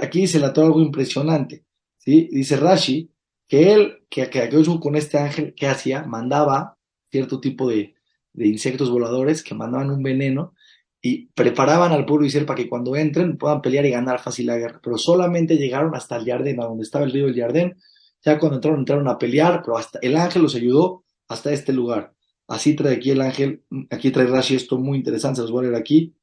aquí 0.00 0.20
dice 0.20 0.38
la 0.38 0.52
Torah 0.52 0.66
algo 0.66 0.80
impresionante, 0.80 1.64
¿sí? 1.98 2.28
Dice 2.32 2.56
Rashi, 2.56 3.10
que 3.48 3.72
él, 3.72 4.04
que, 4.08 4.30
que 4.30 4.48
con 4.80 4.96
este 4.96 5.18
ángel, 5.18 5.54
¿qué 5.54 5.66
hacía? 5.66 6.04
Mandaba 6.04 6.78
cierto 7.10 7.40
tipo 7.40 7.68
de, 7.68 7.94
de 8.32 8.46
insectos 8.48 8.90
voladores 8.90 9.42
que 9.42 9.54
mandaban 9.54 9.90
un 9.90 10.02
veneno 10.02 10.54
y 11.02 11.26
preparaban 11.26 11.92
al 11.92 12.06
pueblo 12.06 12.26
Israel 12.26 12.46
para 12.46 12.56
que 12.56 12.68
cuando 12.68 12.96
entren 12.96 13.36
puedan 13.36 13.60
pelear 13.60 13.84
y 13.84 13.90
ganar 13.90 14.20
fácil 14.20 14.46
la 14.46 14.56
guerra. 14.56 14.80
Pero 14.82 14.96
solamente 14.96 15.56
llegaron 15.56 15.94
hasta 15.94 16.16
el 16.16 16.24
Yardén, 16.24 16.60
a 16.60 16.64
donde 16.64 16.84
estaba 16.84 17.04
el 17.04 17.10
río 17.10 17.26
del 17.26 17.34
Yardén. 17.34 17.76
Ya 18.24 18.38
cuando 18.38 18.56
entraron, 18.56 18.80
entraron 18.80 19.08
a 19.08 19.18
pelear, 19.18 19.62
pero 19.64 19.76
hasta 19.76 19.98
el 20.00 20.16
ángel 20.16 20.42
los 20.42 20.54
ayudó 20.54 21.04
hasta 21.32 21.52
este 21.52 21.72
lugar. 21.72 22.14
Así 22.46 22.74
trae 22.74 22.96
aquí 22.96 23.10
el 23.10 23.20
ángel, 23.20 23.62
aquí 23.90 24.10
trae 24.10 24.26
Rashi 24.26 24.56
esto 24.56 24.78
muy 24.78 24.98
interesante, 24.98 25.36
se 25.36 25.42
los 25.42 25.50
voy 25.50 25.66
a 25.66 25.68
leer 25.70 25.80
aquí. 25.80 26.14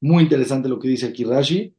Muy 0.00 0.24
interesante 0.24 0.68
lo 0.68 0.78
que 0.78 0.88
dice 0.88 1.06
aquí 1.06 1.24
Rashi. 1.24 1.74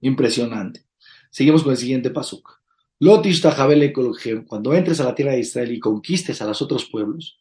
Impresionante. 0.00 0.84
Seguimos 1.30 1.62
con 1.62 1.72
el 1.72 1.78
siguiente 1.78 2.10
pasuk. 2.10 2.60
Cuando 4.46 4.74
entres 4.74 5.00
a 5.00 5.04
la 5.04 5.14
tierra 5.14 5.32
de 5.32 5.40
Israel 5.40 5.72
y 5.72 5.80
conquistes 5.80 6.40
a 6.40 6.46
los 6.46 6.62
otros 6.62 6.86
pueblos, 6.86 7.38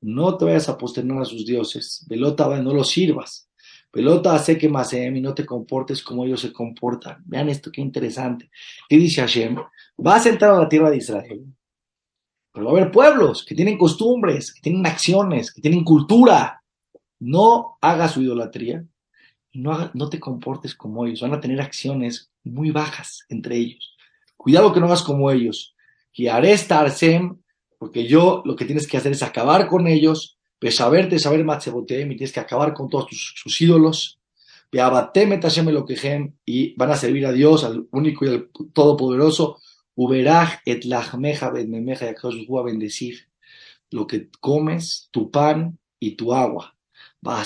no 0.00 0.36
te 0.38 0.46
vayas 0.46 0.68
a 0.68 0.78
posternar 0.78 1.22
a 1.22 1.24
sus 1.26 1.44
dioses, 1.44 2.06
pelota, 2.08 2.48
no 2.62 2.72
los 2.72 2.88
sirvas, 2.90 3.49
pelota 3.90 4.34
hace 4.34 4.56
que 4.56 4.68
Masem 4.68 5.16
y 5.16 5.20
no 5.20 5.34
te 5.34 5.46
comportes 5.46 6.02
como 6.02 6.24
ellos 6.24 6.40
se 6.40 6.52
comportan. 6.52 7.22
Vean 7.26 7.48
esto, 7.48 7.70
qué 7.72 7.80
interesante. 7.80 8.50
¿Qué 8.88 8.96
dice 8.96 9.20
Hashem? 9.20 9.56
Vas 9.96 10.26
a 10.26 10.28
entrar 10.30 10.54
a 10.54 10.60
la 10.60 10.68
tierra 10.68 10.90
de 10.90 10.98
Israel, 10.98 11.44
pero 12.52 12.66
va 12.66 12.72
a 12.72 12.74
haber 12.76 12.92
pueblos 12.92 13.44
que 13.44 13.54
tienen 13.54 13.78
costumbres, 13.78 14.52
que 14.52 14.60
tienen 14.60 14.86
acciones, 14.86 15.52
que 15.52 15.60
tienen 15.60 15.84
cultura. 15.84 16.62
No 17.18 17.76
hagas 17.80 18.12
su 18.12 18.22
idolatría 18.22 18.84
y 19.52 19.60
no, 19.60 19.90
no 19.94 20.08
te 20.08 20.20
comportes 20.20 20.74
como 20.74 21.06
ellos. 21.06 21.20
Van 21.20 21.34
a 21.34 21.40
tener 21.40 21.60
acciones 21.60 22.30
muy 22.44 22.70
bajas 22.70 23.24
entre 23.28 23.56
ellos. 23.56 23.96
Cuidado 24.36 24.72
que 24.72 24.80
no 24.80 24.86
hagas 24.86 25.02
como 25.02 25.30
ellos. 25.30 25.74
Que 26.12 26.30
aresta 26.30 26.80
Arsem 26.80 27.40
porque 27.80 28.06
yo 28.06 28.42
lo 28.44 28.56
que 28.56 28.66
tienes 28.66 28.86
que 28.86 28.98
hacer 28.98 29.12
es 29.12 29.22
acabar 29.22 29.66
con 29.66 29.86
ellos, 29.86 30.38
saberte, 30.70 31.18
saber 31.18 31.44
Matzebotem, 31.44 32.12
y 32.12 32.16
tienes 32.16 32.32
que 32.32 32.40
acabar 32.40 32.74
con 32.74 32.88
todos 32.88 33.06
sus 33.10 33.60
ídolos, 33.60 34.20
y 36.44 36.74
van 36.76 36.90
a 36.90 36.96
servir 36.96 37.26
a 37.26 37.32
Dios, 37.32 37.64
al 37.64 37.88
único 37.90 38.24
y 38.24 38.28
al 38.28 38.50
todopoderoso, 38.72 39.58
Uberaj 39.96 40.60
y 40.64 40.70
a 42.60 42.62
bendecir 42.62 43.28
lo 43.90 44.06
que 44.06 44.30
comes, 44.40 45.08
tu 45.10 45.30
pan 45.30 45.78
y 45.98 46.12
tu 46.12 46.32
agua. 46.32 46.76
Va 47.26 47.40
a 47.40 47.44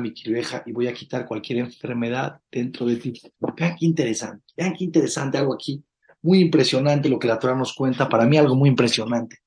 mi 0.00 0.12
kirveja 0.12 0.62
y 0.66 0.72
voy 0.72 0.88
a 0.88 0.92
quitar 0.92 1.26
cualquier 1.26 1.60
enfermedad 1.60 2.40
dentro 2.50 2.84
de 2.86 2.96
ti. 2.96 3.12
Vean 3.56 3.76
qué 3.78 3.86
interesante, 3.86 4.44
vean 4.56 4.74
qué 4.74 4.84
interesante 4.84 5.38
algo 5.38 5.54
aquí. 5.54 5.82
muy 6.20 6.40
impresionante 6.40 7.08
lo 7.08 7.18
que 7.18 7.28
la 7.28 7.38
Torah 7.38 7.56
nos 7.56 7.74
cuenta, 7.74 8.08
para 8.08 8.26
mí 8.26 8.36
algo 8.36 8.54
muy 8.54 8.68
impresionante. 8.68 9.38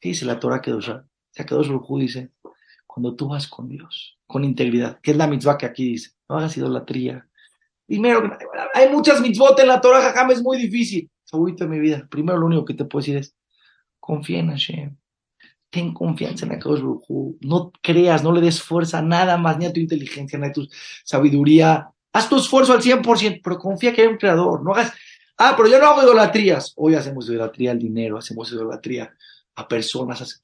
¿Qué 0.00 0.10
dice 0.10 0.24
la 0.24 0.40
Torah 0.40 0.60
Kedoshá? 1.34 1.44
Kedosh 1.46 1.68
Baruj 1.68 1.98
dice, 2.00 2.30
cuando 2.86 3.14
tú 3.14 3.28
vas 3.28 3.48
con 3.48 3.68
Dios, 3.68 4.18
con 4.26 4.44
integridad, 4.44 5.00
que 5.00 5.12
es 5.12 5.16
la 5.16 5.26
mitzvah 5.26 5.56
que 5.56 5.66
aquí 5.66 5.84
dice, 5.84 6.10
no 6.28 6.38
hagas 6.38 6.56
idolatría. 6.56 7.26
Primero, 7.86 8.38
hay 8.74 8.88
muchas 8.90 9.20
mitzvot 9.20 9.58
en 9.60 9.68
la 9.68 9.80
Torah, 9.80 10.02
jajam, 10.02 10.30
es 10.30 10.42
muy 10.42 10.58
difícil. 10.58 11.10
Favorito 11.26 11.64
de 11.64 11.70
mi 11.70 11.78
vida. 11.78 12.06
Primero, 12.10 12.38
lo 12.38 12.46
único 12.46 12.64
que 12.64 12.74
te 12.74 12.84
puedo 12.84 13.02
decir 13.02 13.16
es, 13.16 13.34
confía 13.98 14.40
en 14.40 14.50
Hashem. 14.50 14.96
Ten 15.70 15.94
confianza 15.94 16.44
en 16.44 16.52
Akadosh 16.52 16.80
Baruj 16.80 17.36
No 17.40 17.72
creas, 17.80 18.22
no 18.22 18.32
le 18.32 18.42
des 18.42 18.62
fuerza 18.62 19.00
nada 19.00 19.38
más, 19.38 19.56
ni 19.56 19.64
a 19.64 19.72
tu 19.72 19.80
inteligencia, 19.80 20.38
ni 20.38 20.46
a 20.46 20.52
tu 20.52 20.68
sabiduría. 21.04 21.88
Haz 22.12 22.28
tu 22.28 22.36
esfuerzo 22.36 22.74
al 22.74 22.82
100%, 22.82 23.40
pero 23.42 23.58
confía 23.58 23.94
que 23.94 24.02
hay 24.02 24.08
un 24.08 24.18
creador. 24.18 24.62
No 24.62 24.72
hagas, 24.72 24.92
ah, 25.38 25.54
pero 25.56 25.70
yo 25.70 25.78
no 25.78 25.86
hago 25.86 26.02
idolatrías. 26.02 26.74
Hoy 26.76 26.94
hacemos 26.94 27.26
idolatría 27.28 27.70
al 27.70 27.78
dinero, 27.78 28.18
hacemos 28.18 28.52
idolatría 28.52 29.14
a 29.54 29.66
personas. 29.66 30.42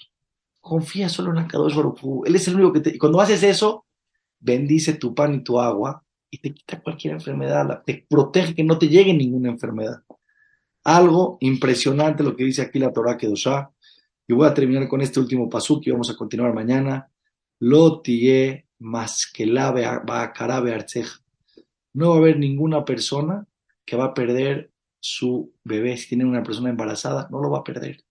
Confía 0.68 1.08
solo 1.08 1.30
en 1.30 1.38
Akadosh 1.38 1.74
Baruj 1.74 2.26
Él 2.26 2.36
es 2.36 2.46
el 2.46 2.56
único 2.56 2.74
que 2.74 2.80
te... 2.80 2.90
Y 2.90 2.98
cuando 2.98 3.22
haces 3.22 3.42
eso, 3.42 3.86
bendice 4.38 4.92
tu 4.92 5.14
pan 5.14 5.32
y 5.32 5.42
tu 5.42 5.58
agua 5.58 6.04
y 6.30 6.36
te 6.36 6.52
quita 6.52 6.82
cualquier 6.82 7.14
enfermedad, 7.14 7.82
te 7.86 8.04
protege 8.06 8.54
que 8.54 8.64
no 8.64 8.76
te 8.76 8.86
llegue 8.88 9.14
ninguna 9.14 9.48
enfermedad. 9.48 10.02
Algo 10.84 11.38
impresionante 11.40 12.22
lo 12.22 12.36
que 12.36 12.44
dice 12.44 12.60
aquí 12.60 12.78
la 12.78 12.92
Torah 12.92 13.16
Kedoshá. 13.16 13.70
Y 14.26 14.34
voy 14.34 14.46
a 14.46 14.52
terminar 14.52 14.86
con 14.88 15.00
este 15.00 15.20
último 15.20 15.48
pasuk 15.48 15.86
y 15.86 15.90
vamos 15.90 16.10
a 16.10 16.16
continuar 16.16 16.52
mañana. 16.52 17.10
Lo 17.60 18.02
más 18.78 19.26
que 19.32 19.46
la 19.46 19.68
arceja. 19.68 21.22
No 21.94 22.10
va 22.10 22.16
a 22.16 22.18
haber 22.18 22.38
ninguna 22.38 22.84
persona 22.84 23.46
que 23.86 23.96
va 23.96 24.04
a 24.04 24.14
perder 24.14 24.70
su 25.00 25.54
bebé. 25.64 25.96
Si 25.96 26.08
tiene 26.08 26.26
una 26.26 26.42
persona 26.42 26.68
embarazada, 26.68 27.26
no 27.30 27.40
lo 27.40 27.50
va 27.50 27.60
a 27.60 27.64
perder. 27.64 28.04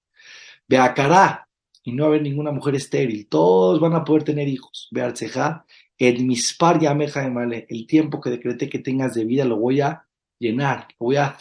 Beacará. 0.67 1.46
Y 1.87 1.93
no 1.93 2.03
va 2.03 2.07
a 2.07 2.09
haber 2.09 2.21
ninguna 2.21 2.51
mujer 2.51 2.75
estéril. 2.75 3.29
Todos 3.29 3.79
van 3.79 3.93
a 3.93 4.03
poder 4.03 4.23
tener 4.23 4.45
hijos. 4.49 4.89
Bearceja. 4.91 5.65
El 5.97 6.25
mispar 6.25 6.81
yameja 6.81 7.21
de 7.21 7.29
male. 7.29 7.65
El 7.69 7.87
tiempo 7.87 8.19
que 8.19 8.29
decreté 8.29 8.67
que 8.67 8.79
tengas 8.79 9.13
de 9.13 9.23
vida 9.23 9.45
lo 9.45 9.55
voy 9.55 9.79
a 9.79 10.05
llenar. 10.37 10.89
Lo 10.99 11.05
voy 11.05 11.15
a 11.15 11.37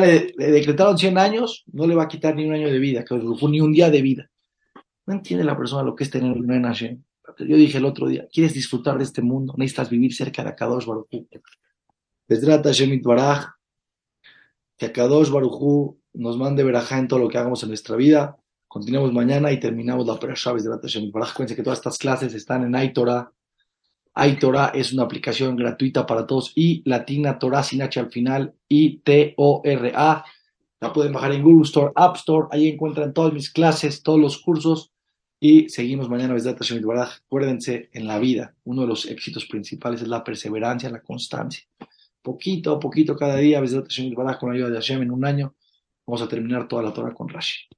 le, 0.00 0.34
le, 0.36 0.50
decretaron 0.50 0.98
100 0.98 1.16
años, 1.16 1.64
no 1.72 1.86
le 1.86 1.94
va 1.94 2.02
a 2.02 2.08
quitar 2.08 2.36
ni 2.36 2.44
un 2.44 2.52
año 2.52 2.70
de 2.70 2.78
vida, 2.78 3.06
ni 3.48 3.60
un 3.62 3.72
día 3.72 3.88
de 3.88 4.02
vida. 4.02 4.30
No 5.06 5.14
entiende 5.14 5.46
la 5.46 5.56
persona 5.56 5.82
lo 5.82 5.96
que 5.96 6.04
es 6.04 6.10
tener 6.10 6.30
un 6.30 6.52
en. 6.52 7.04
Yo 7.38 7.56
dije 7.56 7.78
el 7.78 7.86
otro 7.86 8.08
día, 8.08 8.28
¿quieres 8.30 8.52
disfrutar 8.52 8.98
de 8.98 9.04
este 9.04 9.22
mundo? 9.22 9.54
Necesitas 9.56 9.88
vivir 9.88 10.12
cerca 10.12 10.44
de 10.44 10.50
Akadosh 10.50 10.84
Barujú. 10.84 11.26
trata 12.28 12.68
Hashem 12.68 12.92
Itbaraj, 12.92 13.46
que 14.76 14.84
Akadosh 14.84 15.30
Barujú 15.30 15.98
nos 16.12 16.36
mande 16.36 16.64
verajá 16.64 16.98
en 16.98 17.08
todo 17.08 17.20
lo 17.20 17.28
que 17.30 17.38
hagamos 17.38 17.62
en 17.62 17.70
nuestra 17.70 17.96
vida. 17.96 18.36
Continuamos 18.72 19.12
mañana 19.12 19.52
y 19.52 19.60
terminamos 19.60 20.06
la 20.06 20.18
Perashá 20.18 20.54
Hashem 20.54 21.04
Itbaraj. 21.04 21.34
Cuídense 21.34 21.54
que 21.54 21.62
todas 21.62 21.80
estas 21.80 21.98
clases 21.98 22.32
están 22.32 22.64
en 22.64 22.74
Aitora 22.74 23.30
iTorah 24.16 24.68
es 24.68 24.94
una 24.94 25.02
aplicación 25.02 25.56
gratuita 25.56 26.06
para 26.06 26.26
todos 26.26 26.52
y 26.54 26.82
latina 26.88 27.38
Torah 27.38 27.62
sin 27.62 27.82
H 27.82 28.00
al 28.00 28.10
final, 28.10 28.54
I-T-O-R-A. 28.68 30.24
La 30.80 30.92
pueden 30.94 31.12
bajar 31.12 31.32
en 31.32 31.42
Google 31.42 31.64
Store, 31.64 31.92
App 31.94 32.16
Store. 32.16 32.48
Ahí 32.50 32.66
encuentran 32.66 33.12
todas 33.12 33.34
mis 33.34 33.50
clases, 33.50 34.02
todos 34.02 34.18
los 34.18 34.38
cursos. 34.38 34.90
Y 35.38 35.68
seguimos 35.68 36.08
mañana, 36.08 36.34
Acuérdense, 36.34 37.90
en 37.92 38.06
la 38.06 38.18
vida, 38.18 38.54
uno 38.64 38.80
de 38.82 38.88
los 38.88 39.04
éxitos 39.04 39.44
principales 39.44 40.00
es 40.00 40.08
la 40.08 40.24
perseverancia, 40.24 40.88
la 40.88 41.02
constancia. 41.02 41.62
Poquito 42.22 42.72
a 42.72 42.80
poquito 42.80 43.16
cada 43.16 43.36
día, 43.36 43.60
con 43.60 44.48
la 44.48 44.54
ayuda 44.54 44.70
de 44.70 44.76
Hashem, 44.76 45.02
en 45.02 45.10
un 45.10 45.26
año, 45.26 45.54
vamos 46.06 46.22
a 46.22 46.28
terminar 46.28 46.66
toda 46.66 46.82
la 46.82 46.94
Torah 46.94 47.12
con 47.12 47.28
Rashi. 47.28 47.68